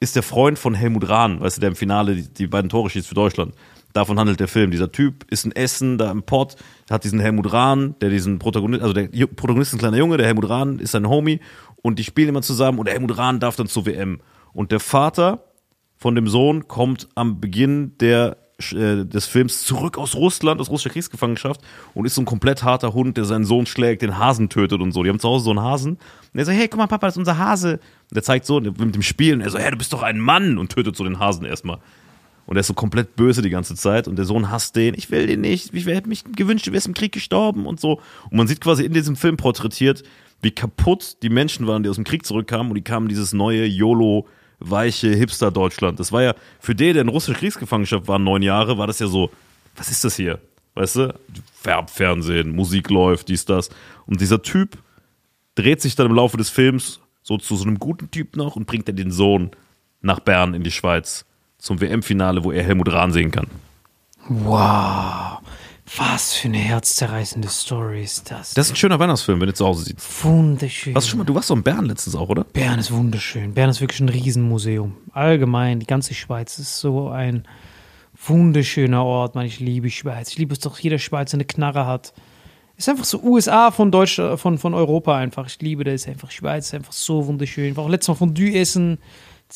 [0.00, 2.90] ist der Freund von Helmut Rahn, weißt du, der im Finale die, die beiden Tore
[2.90, 3.54] schießt für Deutschland.
[3.92, 4.70] Davon handelt der Film.
[4.70, 6.56] Dieser Typ ist in Essen, da im Pott,
[6.90, 10.26] hat diesen Helmut Rahn, der diesen Protagonist, also der Protagonist ist ein kleiner Junge, der
[10.26, 11.40] Helmut Rahn ist sein Homie
[11.82, 14.20] und die spielen immer zusammen und der Helmut Rahn darf dann zur WM.
[14.52, 15.44] Und der Vater
[15.96, 18.38] von dem Sohn kommt am Beginn der,
[18.72, 21.60] äh, des Films zurück aus Russland, aus russischer Kriegsgefangenschaft
[21.94, 24.92] und ist so ein komplett harter Hund, der seinen Sohn schlägt, den Hasen tötet und
[24.92, 25.02] so.
[25.02, 25.92] Die haben zu Hause so einen Hasen.
[25.92, 27.74] Und er so, hey, guck mal, Papa, das ist unser Hase.
[27.74, 30.18] Und der zeigt so mit dem Spiel und er so, hey, du bist doch ein
[30.18, 31.78] Mann und tötet so den Hasen erstmal.
[32.52, 34.92] Und er ist so komplett böse die ganze Zeit und der Sohn hasst den.
[34.92, 35.72] Ich will den nicht.
[35.72, 37.92] Ich hätte mich gewünscht, du wärst im Krieg gestorben und so.
[38.28, 40.02] Und man sieht quasi in diesem Film porträtiert,
[40.42, 43.64] wie kaputt die Menschen waren, die aus dem Krieg zurückkamen und die kamen dieses neue
[43.64, 45.98] YOLO weiche Hipster-Deutschland.
[45.98, 49.06] Das war ja für den, der in russischer Kriegsgefangenschaft war, neun Jahre, war das ja
[49.06, 49.30] so,
[49.74, 50.38] was ist das hier?
[50.74, 51.14] Weißt du?
[51.54, 53.70] Farbfernsehen, Musik läuft, dies, das.
[54.04, 54.76] Und dieser Typ
[55.54, 58.66] dreht sich dann im Laufe des Films so zu so einem guten Typ noch und
[58.66, 59.52] bringt dann den Sohn
[60.02, 61.24] nach Bern in die Schweiz
[61.62, 63.46] zum WM-Finale, wo er Helmut Rahn sehen kann.
[64.28, 65.38] Wow.
[65.96, 68.54] Was für eine herzzerreißende Story ist das.
[68.54, 70.24] Das ist ein schöner Weihnachtsfilm, wenn du zu Hause siehst.
[70.24, 70.94] wunderschön.
[70.94, 72.44] Hast du schon mal, du warst doch in Bern letztens auch, oder?
[72.44, 73.54] Bern ist wunderschön.
[73.54, 74.96] Bern ist wirklich ein Riesenmuseum.
[75.12, 77.46] Allgemein, die ganze Schweiz ist so ein
[78.26, 79.34] wunderschöner Ort.
[79.34, 80.30] Man, ich liebe Schweiz.
[80.30, 82.12] Ich liebe es doch, jeder Schweizer eine Knarre hat.
[82.76, 85.46] Ist einfach so USA von Deutschland, von, von Europa einfach.
[85.46, 86.30] Ich liebe das einfach.
[86.30, 87.72] Schweiz ist einfach so wunderschön.
[87.72, 88.98] Ich war auch letztes Mal Fondue essen.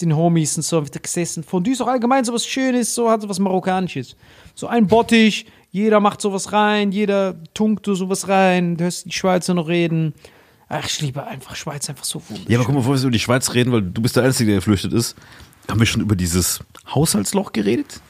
[0.01, 1.43] Den Homies und so, wieder gesessen.
[1.43, 4.17] Fondue ist auch allgemein so was Schönes, so hat so was Marokkanisches.
[4.55, 8.77] So ein Bottich, jeder macht sowas rein, jeder tunkt so sowas rein.
[8.77, 10.15] Du hörst die Schweizer noch reden.
[10.69, 12.51] Ach, ich liebe einfach Schweiz, einfach so wunderschön.
[12.51, 14.51] Ja, aber guck mal, bevor wir über die Schweiz reden, weil du bist der Einzige,
[14.51, 15.15] der geflüchtet ist,
[15.69, 16.61] haben wir schon über dieses
[16.95, 18.01] Haushaltsloch geredet?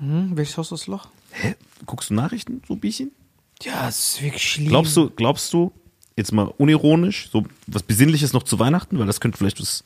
[0.00, 1.08] Hm, welches Haus das Loch?
[1.30, 1.54] Hä?
[1.86, 3.12] Guckst du Nachrichten so ein bisschen?
[3.62, 4.68] Ja, es ist wirklich schlimm.
[4.68, 5.72] Glaubst du, glaubst du,
[6.16, 9.84] jetzt mal unironisch, so was Besinnliches noch zu Weihnachten, weil das könnte vielleicht was,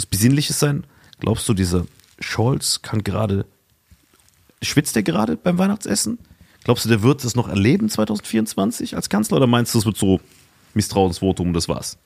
[0.00, 0.84] was Besinnliches sein.
[1.18, 1.84] Glaubst du, dieser
[2.18, 3.44] Scholz kann gerade,
[4.62, 6.18] schwitzt der gerade beim Weihnachtsessen?
[6.64, 9.96] Glaubst du, der wird das noch erleben 2024 als Kanzler oder meinst du, es wird
[9.98, 10.20] so
[10.74, 11.98] Misstrauensvotum und das war's?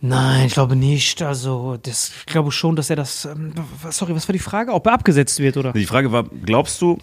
[0.00, 1.22] Nein, ich glaube nicht.
[1.22, 3.24] Also, das, ich glaube schon, dass er das.
[3.24, 3.52] Ähm,
[3.90, 4.72] sorry, was war die Frage?
[4.72, 5.72] Ob er abgesetzt wird, oder?
[5.72, 6.98] Die Frage war, glaubst du,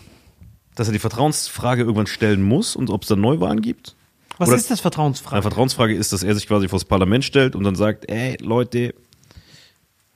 [0.75, 3.95] dass er die Vertrauensfrage irgendwann stellen muss und ob es dann Neuwahlen gibt?
[4.38, 5.41] Was oder- ist das Eine Vertrauensfrage?
[5.41, 8.93] Vertrauensfrage ist, dass er sich quasi vors Parlament stellt und dann sagt, ey Leute,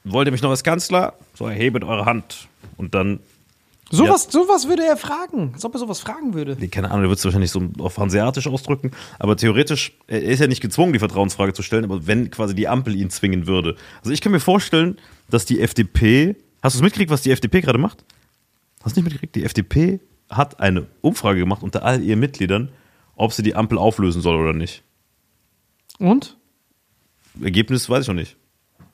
[0.03, 1.13] wollt ihr mich noch als Kanzler?
[1.35, 2.47] So, erhebet eure Hand.
[2.77, 3.19] Und dann,
[3.91, 5.51] Sowas, sowas würde er fragen.
[5.53, 6.55] Als ob er sowas fragen würde.
[6.59, 10.39] nee, keine Ahnung, er wird es wahrscheinlich so auf Hanseatisch ausdrücken, aber theoretisch, er ist
[10.39, 13.75] ja nicht gezwungen, die Vertrauensfrage zu stellen, aber wenn quasi die Ampel ihn zwingen würde.
[13.99, 14.97] Also ich kann mir vorstellen,
[15.31, 18.03] dass die FDP, hast du es mitgekriegt, was die FDP gerade macht?
[18.83, 19.35] Hast du nicht mitgekriegt?
[19.35, 22.69] Die FDP hat eine Umfrage gemacht unter all ihren Mitgliedern,
[23.15, 24.83] ob sie die Ampel auflösen soll oder nicht.
[25.97, 26.37] Und?
[27.41, 28.37] Ergebnis weiß ich noch nicht.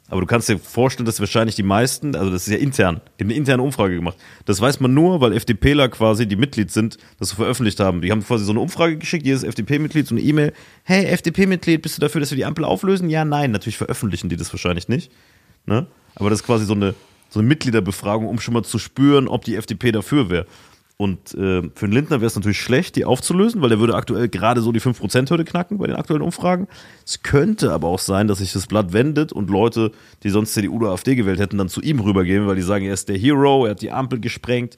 [0.07, 3.23] Aber du kannst dir vorstellen, dass wahrscheinlich die meisten, also das ist ja intern, die
[3.23, 4.17] haben eine interne Umfrage gemacht.
[4.45, 8.01] Das weiß man nur, weil FDPler quasi, die Mitglied sind, das so veröffentlicht haben.
[8.01, 10.53] Die haben quasi so eine Umfrage geschickt, jedes FDP-Mitglied, so eine E-Mail.
[10.83, 13.09] Hey, FDP-Mitglied, bist du dafür, dass wir die Ampel auflösen?
[13.09, 13.49] Ja, nein.
[13.49, 15.11] Natürlich veröffentlichen die das wahrscheinlich nicht.
[15.65, 15.87] Ne?
[16.13, 16.93] Aber das ist quasi so eine,
[17.29, 20.45] so eine Mitgliederbefragung, um schon mal zu spüren, ob die FDP dafür wäre.
[20.97, 24.29] Und äh, für den Lindner wäre es natürlich schlecht, die aufzulösen, weil der würde aktuell
[24.29, 26.67] gerade so die 5%-Hürde knacken bei den aktuellen Umfragen.
[27.05, 29.91] Es könnte aber auch sein, dass sich das Blatt wendet und Leute,
[30.23, 32.93] die sonst CDU oder AfD gewählt hätten, dann zu ihm rübergehen, weil die sagen, er
[32.93, 34.77] ist der Hero, er hat die Ampel gesprengt.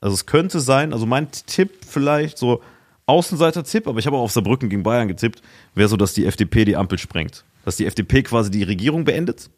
[0.00, 2.60] Also es könnte sein, also mein Tipp vielleicht so
[3.06, 5.42] Außenseiter-Tipp, aber ich habe auch auf Saarbrücken gegen Bayern getippt,
[5.76, 7.44] wäre so, dass die FDP die Ampel sprengt.
[7.64, 9.48] Dass die FDP quasi die Regierung beendet,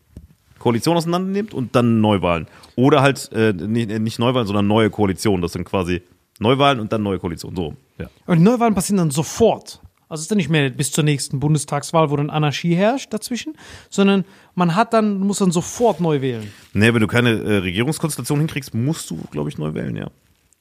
[0.65, 2.47] Koalition auseinandernimmt und dann Neuwahlen.
[2.75, 5.43] Oder halt äh, nicht, nicht Neuwahlen, sondern neue Koalition.
[5.43, 6.01] Das sind quasi
[6.39, 7.55] Neuwahlen und dann neue Koalition.
[7.55, 8.07] So, ja.
[8.25, 9.83] Und die Neuwahlen passieren dann sofort.
[10.09, 13.59] Also es ist dann nicht mehr bis zur nächsten Bundestagswahl, wo dann Anarchie herrscht dazwischen,
[13.91, 14.25] sondern
[14.55, 16.51] man hat dann, muss dann sofort neu wählen.
[16.73, 20.07] Nee, wenn du keine äh, Regierungskonstellation hinkriegst, musst du, glaube ich, neu wählen, ja.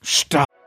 [0.02, 0.50] Stark.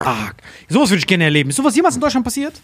[0.00, 0.42] Stark.
[0.68, 1.50] Sowas würde ich gerne erleben.
[1.50, 2.60] Ist sowas jemals in Deutschland passiert?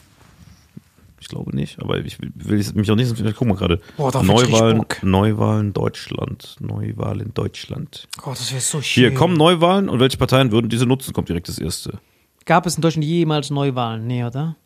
[1.20, 3.12] Ich glaube nicht, aber ich will, will ich mich auch nicht.
[3.36, 3.80] Guck mal gerade.
[3.96, 5.02] Boah, da hab ich richtig Neuwahlen, Bock.
[5.02, 6.56] Neuwahlen Deutschland.
[6.60, 8.08] Neuwahlen Deutschland.
[8.18, 9.02] Gott, das wäre so schön.
[9.02, 11.12] Hier kommen Neuwahlen und welche Parteien würden diese nutzen?
[11.12, 11.98] Kommt direkt das erste.
[12.44, 14.06] Gab es in Deutschland jemals Neuwahlen?
[14.06, 14.56] Nee, oder?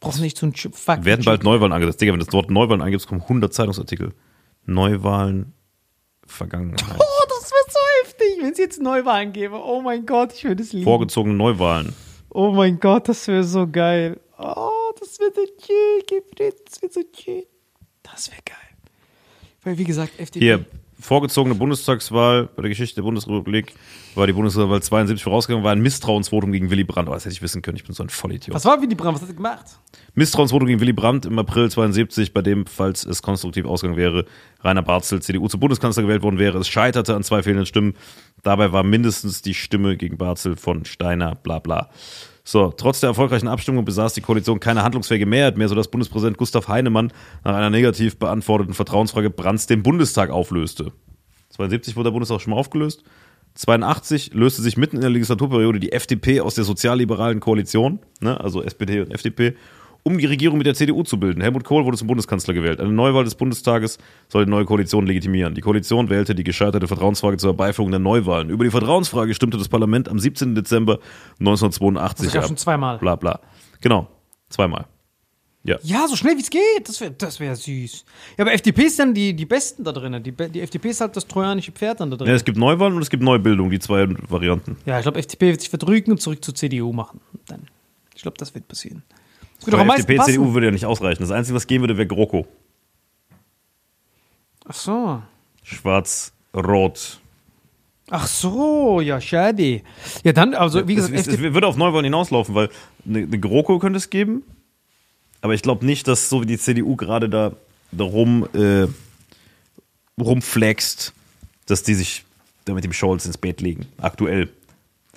[0.00, 0.54] Brauchst du nicht so ein?
[0.54, 1.04] Fuck.
[1.04, 2.00] Werden bald Neuwahlen angesetzt.
[2.00, 4.12] Digga, wenn du das Wort Neuwahlen eingibst, kommen 100 Zeitungsartikel.
[4.66, 5.52] Neuwahlen,
[6.26, 6.98] Vergangenheit.
[8.14, 9.62] Heftig, wenn es jetzt Neuwahlen gäbe.
[9.62, 10.84] Oh mein Gott, ich würde es lieben.
[10.84, 11.94] Vorgezogene Neuwahlen.
[12.30, 14.20] Oh mein Gott, das wäre so geil.
[14.38, 17.44] Oh, das wäre so schön, Gefried, das wäre so schön.
[18.02, 18.56] Das wäre geil.
[19.62, 20.44] Weil, wie gesagt, FDP.
[20.44, 20.64] Hier,
[21.04, 23.74] vorgezogene Bundestagswahl bei der Geschichte der Bundesrepublik
[24.14, 27.10] war die Bundestagswahl 72 vorausgegangen, war ein Misstrauensvotum gegen Willy Brandt.
[27.10, 28.54] Oh, das hätte ich wissen können, ich bin so ein Vollidiot.
[28.54, 29.16] Was war Willy Brandt?
[29.16, 29.66] Was hat er gemacht?
[30.14, 34.24] Misstrauensvotum gegen Willy Brandt im April 72, bei dem, falls es konstruktiv ausgegangen wäre,
[34.62, 36.56] Rainer Barzel, CDU, zum Bundeskanzler gewählt worden wäre.
[36.58, 37.94] Es scheiterte an zwei fehlenden Stimmen.
[38.42, 41.90] Dabei war mindestens die Stimme gegen Barzel von Steiner, bla bla.
[42.46, 46.68] So, trotz der erfolgreichen Abstimmung besaß die Koalition keine handlungsfähige Mehrheit mehr, sodass Bundespräsident Gustav
[46.68, 47.10] Heinemann
[47.42, 50.92] nach einer negativ beantworteten Vertrauensfrage Brandts den Bundestag auflöste.
[51.50, 53.02] 72 wurde der Bundestag schon mal aufgelöst.
[53.54, 58.62] 82 löste sich mitten in der Legislaturperiode die FDP aus der sozialliberalen Koalition, ne, also
[58.62, 59.56] SPD und FDP,
[60.04, 61.40] um die Regierung mit der CDU zu bilden.
[61.40, 62.78] Helmut Kohl wurde zum Bundeskanzler gewählt.
[62.78, 65.54] Eine Neuwahl des Bundestages soll die neue Koalition legitimieren.
[65.54, 68.50] Die Koalition wählte die gescheiterte Vertrauensfrage zur Herbeiführung der Neuwahlen.
[68.50, 70.54] Über die Vertrauensfrage stimmte das Parlament am 17.
[70.54, 70.98] Dezember
[71.40, 72.48] 1982 Das gab ab.
[72.48, 72.98] schon zweimal.
[72.98, 73.40] Bla bla.
[73.80, 74.06] Genau,
[74.50, 74.84] zweimal.
[75.66, 75.78] Ja.
[75.82, 76.86] Ja, so schnell wie es geht.
[76.86, 78.04] Das wäre das wär süß.
[78.36, 80.22] Ja, aber FDP ist dann die, die Besten da drin.
[80.22, 82.28] Die, die FDP ist halt das trojanische Pferd dann da drin.
[82.28, 82.34] ja.
[82.34, 84.76] Es gibt Neuwahlen und es gibt Neubildung, die zwei Varianten.
[84.84, 87.20] Ja, ich glaube, FDP wird sich verdrücken und zurück zur CDU machen.
[87.46, 87.62] Dann.
[88.14, 89.02] Ich glaube, das wird passieren.
[89.72, 90.32] Am Aber FDP, passen.
[90.32, 91.22] CDU würde ja nicht ausreichen.
[91.22, 92.46] Das Einzige, was gehen würde, wäre GroKo.
[94.66, 95.22] Ach so.
[95.62, 97.20] Schwarz-Rot.
[98.10, 99.80] Ach so, ja, schade.
[100.22, 102.68] Ja, dann, also, wie Es, gesagt, es, es FDP, würde auf Neuwahlen hinauslaufen, weil
[103.06, 104.42] eine, eine GroKo könnte es geben.
[105.40, 107.52] Aber ich glaube nicht, dass so wie die CDU gerade da,
[107.92, 108.86] da rum, äh,
[110.20, 111.12] rumflext,
[111.66, 112.24] dass die sich
[112.64, 113.86] da mit dem Scholz ins Bett legen.
[113.98, 114.48] Aktuell.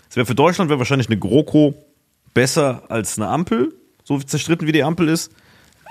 [0.09, 1.73] Es wäre für Deutschland wäre wahrscheinlich eine GroKo
[2.33, 3.73] besser als eine Ampel,
[4.07, 5.31] so zerstritten wie die Ampel ist.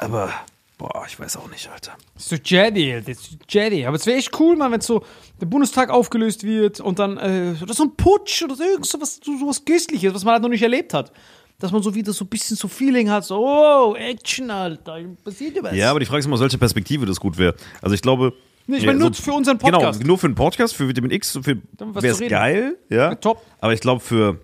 [0.01, 0.33] Aber,
[0.79, 1.93] boah, ich weiß auch nicht, Alter.
[2.15, 3.85] das ist so Jedi, das ist so Jedi.
[3.85, 5.05] Aber es wäre echt cool, man, wenn so
[5.41, 9.01] der Bundestag aufgelöst wird und dann, äh, oder so ein Putsch oder so irgend so
[9.01, 11.13] was, so, so was Köstliches, was man halt noch nicht erlebt hat.
[11.59, 15.57] Dass man so wieder so ein bisschen so Feeling hat, so, oh, Action, Alter, passiert
[15.57, 15.75] ja was.
[15.75, 17.55] Ja, aber die Frage ist immer, aus welcher Perspektive das gut wäre.
[17.83, 18.33] Also ich glaube.
[18.67, 20.01] Nee, ich meine nur für unseren Podcast.
[20.01, 23.15] Genau, nur für einen Podcast, für Vitamin X, für wäre es geil, ja.
[23.15, 23.41] top.
[23.61, 24.41] Aber ich glaube für,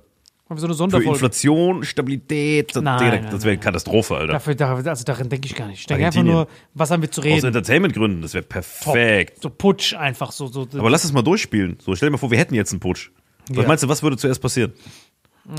[0.59, 1.11] so eine für Sonderfolge.
[1.11, 3.57] Inflation, Stabilität, das, Nein, Digga, nein, das wäre.
[3.59, 4.33] Katastrophe, Alter.
[4.35, 5.81] Dafür, dafür, also darin denke ich gar nicht.
[5.81, 7.47] Ich denke einfach nur, was haben wir zu Aus reden?
[7.47, 9.43] Entertainment-Gründen, das wäre perfekt.
[9.43, 10.47] So Putsch einfach so.
[10.47, 11.79] so Aber lass es mal durchspielen.
[11.81, 13.11] So, stell dir mal vor, wir hätten jetzt einen Putsch.
[13.49, 13.67] Was Ja.
[13.69, 14.73] meinst du, was würde zuerst passieren?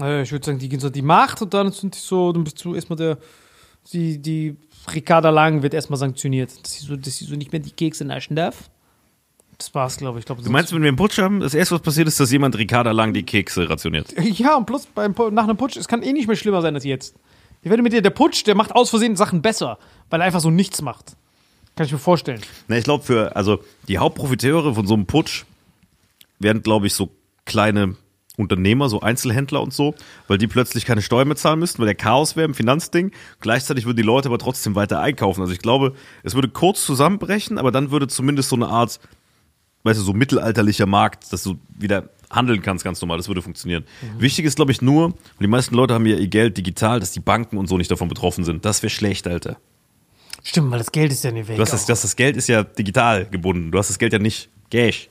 [0.02, 2.44] Äh, ich würde sagen, die gehen so die Macht und dann sind die so, dann
[2.44, 3.18] bist du erstmal der,
[3.92, 4.56] die, die
[4.94, 8.06] Ricarda Lang wird erstmal sanktioniert, dass sie so, dass sie so nicht mehr die Kekse
[8.06, 8.70] naschen darf.
[9.64, 10.26] Das war's, glaube ich.
[10.26, 12.58] glaub, Du meinst, wenn wir einen Putsch haben, das erste, was passiert ist, dass jemand
[12.58, 14.14] Ricarda lang die Kekse rationiert.
[14.22, 16.84] Ja, und plus beim, nach einem Putsch, es kann eh nicht mehr schlimmer sein als
[16.84, 17.16] jetzt.
[17.62, 19.78] Ich werde mit dir, der Putsch, der macht aus Versehen Sachen besser,
[20.10, 21.16] weil er einfach so nichts macht.
[21.78, 22.42] Kann ich mir vorstellen.
[22.68, 25.46] Na, ich glaube, für, also die Hauptprofiteure von so einem Putsch
[26.40, 27.10] werden, glaube ich, so
[27.46, 27.96] kleine
[28.36, 29.96] Unternehmer, so Einzelhändler und so,
[30.28, 33.12] weil die plötzlich keine Steuern mehr zahlen müssten, weil der Chaos wäre im Finanzding.
[33.40, 35.42] Gleichzeitig würden die Leute aber trotzdem weiter einkaufen.
[35.42, 39.00] Also ich glaube, es würde kurz zusammenbrechen, aber dann würde zumindest so eine Art,
[39.84, 43.18] weißt du, so mittelalterlicher Markt, dass du wieder handeln kannst, ganz normal.
[43.18, 43.84] Das würde funktionieren.
[44.18, 47.12] Wichtig ist, glaube ich, nur, und die meisten Leute haben ja ihr Geld digital, dass
[47.12, 48.66] die Banken und so nicht davon betroffen sind.
[48.66, 49.58] Das wäre schlecht, Alter.
[50.44, 51.56] Stimmt, weil das Geld ist ja nicht weg.
[51.56, 53.72] Du hast das, das, das Geld ist ja digital gebunden.
[53.72, 55.10] Du hast das Geld ja nicht Cash.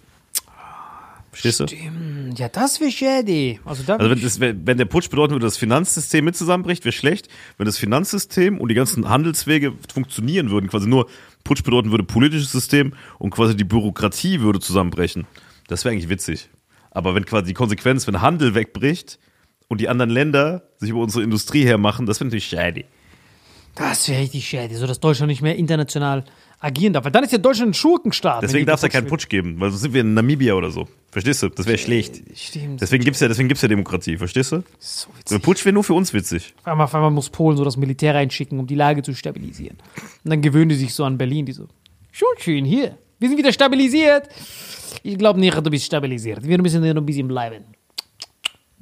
[1.31, 1.67] Verstehst du?
[1.67, 2.39] Stimmt.
[2.39, 3.59] Ja, das wäre shady.
[3.65, 6.85] Also, da Also wenn, das, wenn der Putsch bedeuten würde, dass das Finanzsystem mit zusammenbricht,
[6.85, 7.29] wäre schlecht.
[7.57, 11.09] Wenn das Finanzsystem und die ganzen Handelswege funktionieren würden, quasi nur
[11.45, 15.27] Putsch bedeuten würde politisches System und quasi die Bürokratie würde zusammenbrechen.
[15.69, 16.51] Das wäre eigentlich witzig.
[16.91, 19.19] Aber wenn quasi die Konsequenz, wenn Handel wegbricht
[19.69, 22.85] und die anderen Länder sich über unsere Industrie hermachen, das wäre natürlich shady.
[23.75, 26.25] das wäre richtig shady, so dass Deutschland nicht mehr international
[26.61, 27.05] agieren darf.
[27.05, 28.43] Weil dann ist ja Deutschland ein Schurkenstaat.
[28.43, 30.87] Deswegen darf es ja keinen Putsch geben, weil sonst sind wir in Namibia oder so.
[31.13, 31.51] Verstehst du?
[31.51, 32.23] Das wäre schlecht.
[32.35, 32.81] Stimmt.
[32.81, 34.65] Deswegen gibt's ja, deswegen gibt's ja Demokratie, verstehst du?
[34.79, 35.43] so So ein witzig.
[35.43, 36.55] Putsch wäre nur für uns witzig.
[36.61, 39.77] Auf einmal, auf einmal muss Polen so das Militär reinschicken, um die Lage zu stabilisieren.
[40.25, 41.69] Und dann gewöhnen die sich so an Berlin, die so,
[42.13, 42.97] schon schön hier.
[43.19, 44.31] Wir sind wieder stabilisiert.
[45.03, 46.43] Ich glaube nicht, du bist stabilisiert.
[46.45, 47.65] Wir müssen hier noch ein bisschen bleiben.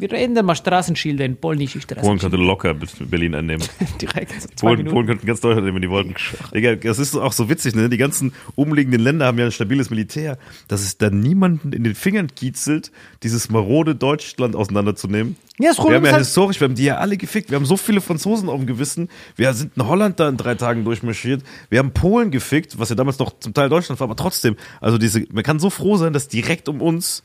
[0.01, 2.21] Wir ändern mal Straßenschilder in polnische Polen Straßenschilder.
[2.21, 3.63] könnte locker Berlin einnehmen.
[4.01, 4.33] Direkt.
[4.41, 4.87] so Polen.
[4.87, 6.15] Polen könnten ganz Deutschland nehmen, wenn die wollten.
[6.55, 7.91] Digga, das ist auch so witzig, ne?
[7.91, 11.95] Die ganzen umliegenden Länder haben ja ein stabiles Militär, dass es da niemanden in den
[11.95, 12.91] Fingern kitzelt,
[13.23, 15.37] dieses marode Deutschland auseinanderzunehmen.
[15.59, 17.51] Ja, das wir haben ja halt- historisch, wir haben die ja alle gefickt.
[17.51, 19.11] Wir haben so viele Franzosen auf dem Gewissen.
[19.37, 21.43] Wir sind in Holland da in drei Tagen durchmarschiert.
[21.69, 24.57] Wir haben Polen gefickt, was ja damals noch zum Teil Deutschland war, aber trotzdem.
[24.81, 27.23] Also diese, man kann so froh sein, dass direkt um uns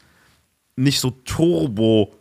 [0.75, 2.13] nicht so Turbo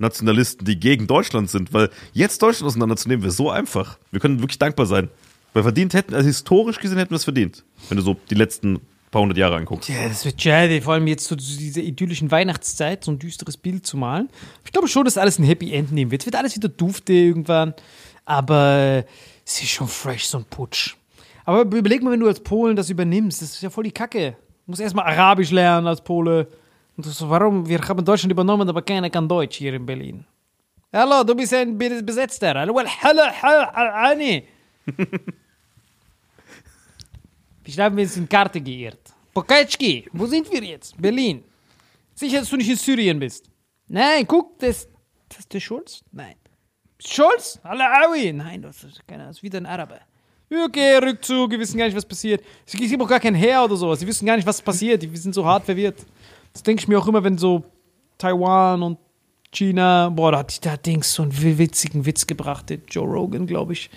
[0.00, 3.98] Nationalisten, die gegen Deutschland sind, weil jetzt Deutschland auseinanderzunehmen wäre so einfach.
[4.10, 5.08] Wir können wirklich dankbar sein.
[5.52, 8.80] Weil verdient hätten, also historisch gesehen hätten wir es verdient, wenn du so die letzten
[9.10, 9.88] paar hundert Jahre anguckst.
[9.88, 13.56] Ja, das wird schade, vor allem jetzt so zu dieser idyllischen Weihnachtszeit, so ein düsteres
[13.56, 14.28] Bild zu malen.
[14.64, 16.22] Ich glaube schon, dass alles ein Happy End nehmen wird.
[16.22, 17.74] Es wird alles wieder dufte irgendwann.
[18.24, 19.04] Aber
[19.44, 20.94] es ist schon fresh, so ein Putsch.
[21.44, 24.36] Aber überleg mal, wenn du als Polen das übernimmst, das ist ja voll die Kacke.
[24.66, 26.46] Du musst erstmal Arabisch lernen als Pole.
[27.00, 27.66] Und das, warum?
[27.66, 30.22] Wir haben Deutschland übernommen, aber keiner kann Deutsch hier in Berlin.
[30.92, 32.52] Hallo, du bist ein Be- Besetzter.
[32.54, 34.42] Hallo, hallo, hallo.
[37.64, 39.14] Ich mir jetzt in Karte geirrt.
[39.32, 41.00] Pokatschki, wo sind wir jetzt?
[41.00, 41.42] Berlin.
[42.14, 43.48] Sicher, dass du nicht in Syrien bist.
[43.88, 44.86] Nein, guck, das,
[45.26, 46.02] das ist der Schulz?
[46.12, 46.34] Nein.
[47.02, 47.58] Schulz?
[47.62, 48.30] Alawi?
[48.34, 50.00] Nein, das ist keiner, das ist wieder ein Araber.
[50.52, 52.44] Okay, Rückzug, wir wissen gar nicht, was passiert.
[52.66, 54.00] Es gibt auch gar kein Heer oder sowas.
[54.00, 55.00] Die wissen gar nicht, was passiert.
[55.00, 56.04] Die sind so hart verwirrt.
[56.52, 57.64] Das denke ich mir auch immer, wenn so
[58.18, 58.98] Taiwan und
[59.52, 63.72] China, boah, da hat, da Dings so einen witzigen Witz gebracht, der Joe Rogan, glaube
[63.72, 63.90] ich.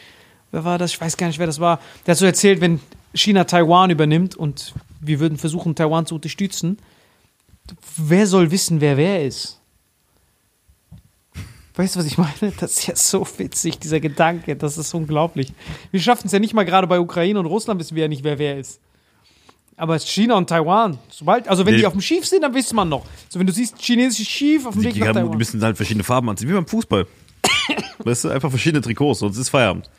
[0.52, 0.92] Wer war das?
[0.92, 1.80] Ich weiß gar nicht, wer das war.
[2.06, 2.80] Der hat so erzählt, wenn
[3.14, 6.78] China Taiwan übernimmt und wir würden versuchen, Taiwan zu unterstützen,
[7.98, 9.60] wer soll wissen, wer wer ist?
[11.76, 12.54] Weißt du, was ich meine?
[12.60, 14.56] Das ist ja so witzig, dieser Gedanke.
[14.56, 15.54] Das ist unglaublich.
[15.92, 18.24] Wir schaffen es ja nicht mal gerade bei Ukraine und Russland, wissen wir ja nicht,
[18.24, 18.80] wer wer ist.
[19.76, 21.80] Aber China und Taiwan, sobald, also wenn Nee.
[21.80, 23.06] die auf dem Schiff sind, dann weiß man noch.
[23.30, 25.38] So, wenn du siehst, chinesisches Schiff auf dem Weg Die, nach haben, die Taiwan.
[25.38, 27.08] müssen halt verschiedene Farben anziehen, wie beim Fußball.
[28.00, 29.90] weißt du, einfach verschiedene Trikots, sonst ist Feierabend.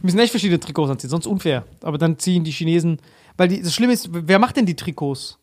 [0.00, 1.64] Die müssen echt verschiedene Trikots anziehen, sonst unfair.
[1.82, 2.98] Aber dann ziehen die Chinesen,
[3.36, 5.38] weil die, das Schlimme ist, wer macht denn die Trikots?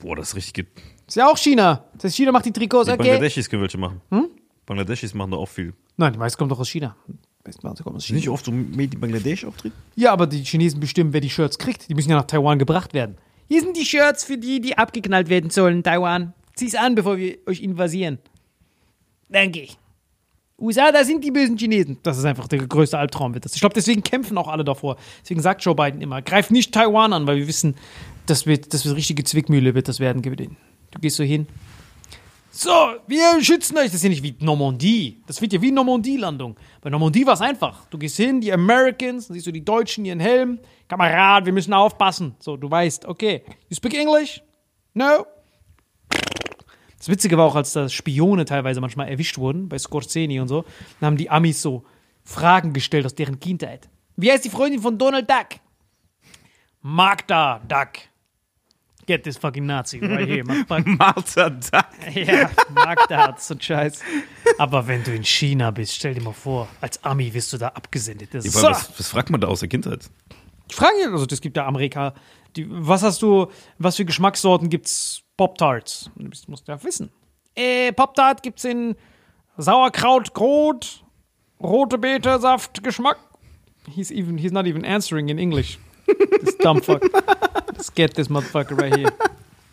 [0.00, 0.54] Boah, das ist richtig.
[0.54, 0.66] ge-
[1.06, 1.84] Ist ja auch China.
[1.94, 3.02] Das heißt, China macht die Trikots, Die okay.
[3.10, 4.00] Bangladeschis können welche machen.
[4.66, 5.74] Bangladeschis machen da auch viel.
[5.96, 6.96] Nein, die meisten kommen doch aus China.
[7.44, 9.74] Meisten kommen Ist nicht oft so Made in Bangladesch auftreten?
[9.96, 11.88] Ja, aber die Chinesen bestimmen, wer die Shirts kriegt.
[11.88, 13.16] Die müssen ja nach Taiwan gebracht werden.
[13.48, 16.34] Hier sind die Shirts für die, die abgeknallt werden sollen, Taiwan.
[16.54, 18.18] Zieh's an, bevor wir euch invasieren.
[19.28, 19.68] Danke.
[20.58, 21.98] USA, da sind die bösen Chinesen.
[22.04, 23.34] Das ist einfach der größte Albtraum.
[23.34, 23.54] Wird das.
[23.54, 24.96] Ich glaube, deswegen kämpfen auch alle davor.
[25.22, 27.74] Deswegen sagt Joe Biden immer, greif nicht Taiwan an, weil wir wissen,
[28.26, 30.22] das wird, das wird richtige Zwickmühle, wird das werden.
[30.22, 30.56] gewinnen.
[30.92, 31.48] Du gehst so hin.
[32.54, 32.70] So,
[33.06, 33.86] wir schützen euch.
[33.86, 35.22] Das ist ja nicht wie Normandie.
[35.26, 36.54] Das wird ja wie Normandie-Landung.
[36.82, 37.86] Bei Normandie war es einfach.
[37.86, 40.60] Du gehst hin, die Americans, dann siehst du die Deutschen, ihren Helm.
[40.86, 42.34] Kamerad, wir müssen aufpassen.
[42.40, 43.42] So, du weißt, okay.
[43.70, 44.42] You speak English?
[44.92, 45.24] No?
[46.98, 50.66] Das Witzige war auch, als da Spione teilweise manchmal erwischt wurden, bei Scorseni und so,
[51.00, 51.84] dann haben die Amis so
[52.22, 53.88] Fragen gestellt aus deren Kindheit.
[54.16, 55.58] Wie heißt die Freundin von Donald Duck?
[56.82, 58.11] Magda Duck.
[59.06, 60.44] Get this fucking Nazi right here.
[60.98, 61.86] Martha Duck.
[62.14, 62.48] Ja,
[63.10, 64.00] hat so einen Scheiß.
[64.58, 67.68] Aber wenn du in China bist, stell dir mal vor, als Ami wirst du da
[67.68, 68.32] abgesendet.
[68.32, 68.66] Das ist Ja, so.
[68.68, 70.08] was, was fragt man da aus der Kindheit?
[70.68, 72.14] Ich frage mich, also das gibt ja Amerika.
[72.56, 76.10] Die, was hast du, was für Geschmackssorten gibt's Pop-Tarts?
[76.16, 77.10] Du musst ja wissen.
[77.56, 78.94] Äh, Pop-Tart gibt's in
[79.56, 81.04] Sauerkraut, Grot,
[81.60, 83.18] rote Beete, Saft, Geschmack.
[83.88, 85.78] He's even, he's not even answering in English.
[86.44, 87.02] This dumb fuck.
[87.72, 89.12] Let's get this motherfucker right here.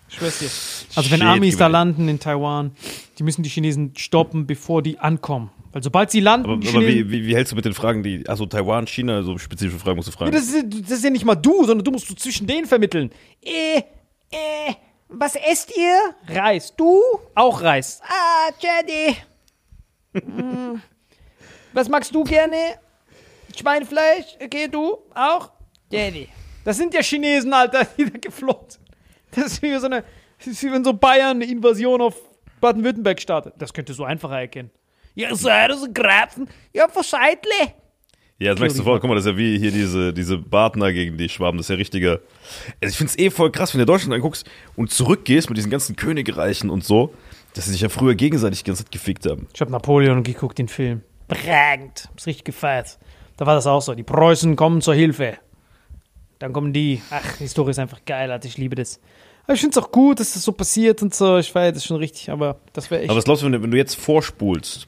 [0.10, 0.50] Schwör's dir.
[0.96, 2.72] Also wenn Shit, Amis da landen in Taiwan,
[3.18, 5.52] die müssen die Chinesen stoppen, bevor die ankommen.
[5.72, 8.28] Weil sobald sie landen, Aber, aber wie, wie, wie hältst du mit den Fragen, die,
[8.28, 10.34] also Taiwan, China, so spezifische Fragen musst du fragen?
[10.34, 12.66] Ja, das, ist, das ist ja nicht mal du, sondern du musst so zwischen denen
[12.66, 13.12] vermitteln.
[13.44, 13.78] Äh,
[14.32, 14.74] äh,
[15.10, 16.16] was esst ihr?
[16.28, 16.74] Reis.
[16.76, 17.02] Du?
[17.36, 18.02] Auch Reis.
[18.04, 19.16] Ah, Jenny.
[20.14, 20.82] Hm.
[21.74, 22.80] Was magst du gerne?
[23.56, 24.38] Schweinefleisch?
[24.44, 24.98] Okay, du?
[25.14, 25.52] Auch?
[25.92, 26.28] Jenny.
[26.64, 28.86] Das sind ja Chinesen, Alter, die da geflohen sind.
[29.32, 30.04] Das ist wie so eine
[30.40, 32.16] wie wenn so Bayern eine Invasion auf
[32.62, 33.54] Baden-Württemberg startet.
[33.58, 34.72] Das könnte so einfacher erkennen.
[35.16, 36.48] Ja, seid so Grapfen.
[36.74, 37.52] Ja, verscheitle.
[38.38, 39.02] Ja, das merkst du sofort.
[39.02, 41.58] Guck mal, das ist ja wie hier diese, diese Partner gegen die Schwaben.
[41.58, 42.20] Das ist ja richtiger.
[42.82, 45.70] Also ich finde es eh voll krass, wenn du Deutschland anguckst und zurückgehst mit diesen
[45.70, 47.14] ganzen Königreichen und so,
[47.54, 49.48] dass sie sich ja früher gegenseitig die ganze Zeit gefickt haben.
[49.54, 51.02] Ich habe Napoleon geguckt, den Film.
[51.28, 52.08] Prägend.
[52.10, 52.98] Hab's richtig gefeiert.
[53.36, 53.94] Da war das auch so.
[53.94, 55.38] Die Preußen kommen zur Hilfe.
[56.40, 57.02] Dann kommen die.
[57.10, 58.48] Ach, die Story ist einfach geil, Alter.
[58.48, 59.00] Ich liebe das.
[59.44, 61.38] Aber ich finde es auch gut, dass das so passiert und so.
[61.38, 63.10] Ich feiere das schon richtig, aber das wäre echt.
[63.10, 64.88] Aber was glaubst du, wenn du, wenn du jetzt vorspulst?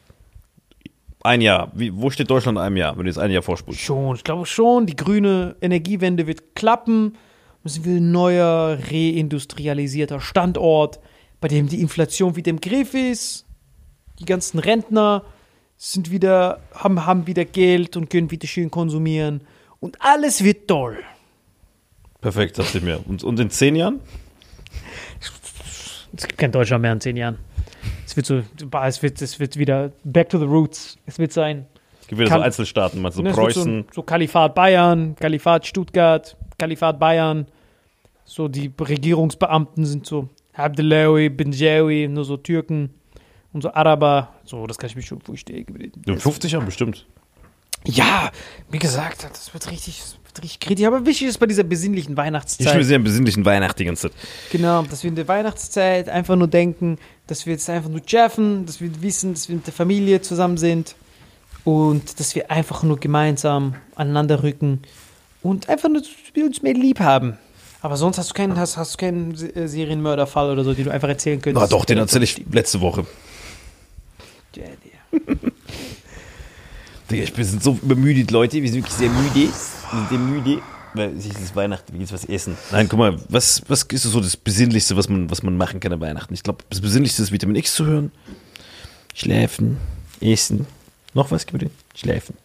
[1.24, 1.72] Ein Jahr.
[1.76, 3.80] Wie, wo steht Deutschland in einem Jahr, wenn du jetzt ein Jahr vorspulst?
[3.80, 7.18] Schon, ich glaube schon, die grüne Energiewende wird klappen.
[7.64, 10.99] Wir sind wieder ein neuer, reindustrialisierter Standort,
[11.41, 13.45] bei dem die Inflation wieder im Griff ist.
[14.20, 15.24] Die ganzen Rentner
[15.78, 19.41] sind wieder, haben, haben wieder Geld und können wieder schön konsumieren.
[19.80, 21.04] Und alles wird toll.
[22.22, 22.99] Perfekt, dachte ich mir.
[23.07, 23.99] Und, und in zehn Jahren?
[26.15, 27.38] Es gibt kein Deutschland mehr in zehn Jahren.
[28.05, 28.41] Es wird so,
[28.84, 30.97] es wird, es wird wieder back to the roots.
[31.05, 31.65] Es wird sein.
[32.01, 33.84] Es gibt wieder Kann- so Einzelstaaten, meinst du, Ne, Preußen.
[33.88, 37.47] So, so Kalifat Bayern, Kalifat Stuttgart, Kalifat Bayern.
[38.26, 42.91] So die Regierungsbeamten sind so Abdelawi, Benjawi, nur so Türken
[43.53, 44.30] und so Araber.
[44.43, 45.65] So, das kann ich mir schon vorstellen.
[46.05, 47.07] In 50 Jahren bestimmt.
[47.86, 48.32] Ja,
[48.70, 50.86] wie gesagt, das wird richtig, das wird richtig kritisch.
[50.86, 52.86] Aber wichtig ist bei dieser besinnlichen Ich bin Weihnachtszeit.
[52.86, 54.18] sehr besinnlichen Weihnacht die ganze Zeit.
[54.52, 58.66] Genau, dass wir in der Weihnachtszeit einfach nur denken, dass wir jetzt einfach nur cheffen,
[58.66, 60.96] dass wir wissen, dass wir mit der Familie zusammen sind
[61.64, 64.82] und dass wir einfach nur gemeinsam aneinander rücken
[65.42, 67.38] und einfach nur, dass wir uns mehr lieb haben.
[67.84, 70.92] Aber sonst hast du keinen, hast, hast du keinen äh, Serienmörderfall oder so, den du
[70.92, 71.64] einfach erzählen könntest.
[71.66, 73.08] Ah, doch, den erzähle ich letzte Woche.
[74.56, 75.52] Ja, der-
[77.12, 78.62] Digga, ich bin sind so übermüdet, Leute.
[78.62, 79.36] Wir sind wirklich sehr müde.
[79.36, 80.62] Wir sind sehr müde.
[80.93, 82.57] Weil es ist Weihnachten, wir gehen was essen.
[82.72, 85.93] Nein, guck mal, was, was ist so das Besinnlichste, was man, was man machen kann
[85.93, 86.34] an Weihnachten?
[86.34, 88.12] Ich glaube, das Besinnlichste ist Vitamin X zu hören.
[89.14, 89.78] Schlafen,
[90.20, 90.68] essen.
[91.14, 91.72] Noch was, Gebrüder?
[91.95, 92.36] Schlafen.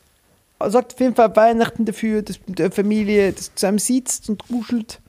[0.65, 5.01] Sorgt auf jeden Fall Weihnachten dafür, dass mit der Familie das zusammen sitzt und kuschelt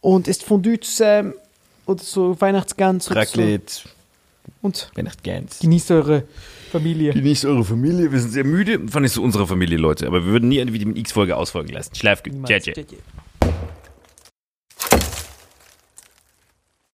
[0.00, 1.34] und isst Fondue zusammen
[1.86, 3.40] oder so Weihnachtsgans oder so.
[3.40, 3.82] Raclette,
[4.62, 5.58] und Weihnachtsgans.
[5.60, 6.22] genießt eure
[6.66, 7.12] Familie.
[7.12, 8.12] Die nicht eure Familie.
[8.12, 8.80] Wir sind sehr müde.
[8.88, 10.06] Fand ich so unsere Familie, Leute.
[10.06, 11.94] Aber wir würden nie eine Vitamin X-Folge ausfolgen lassen.
[11.94, 12.32] Schlaf gut.
[12.46, 12.84] Ciao, ciao.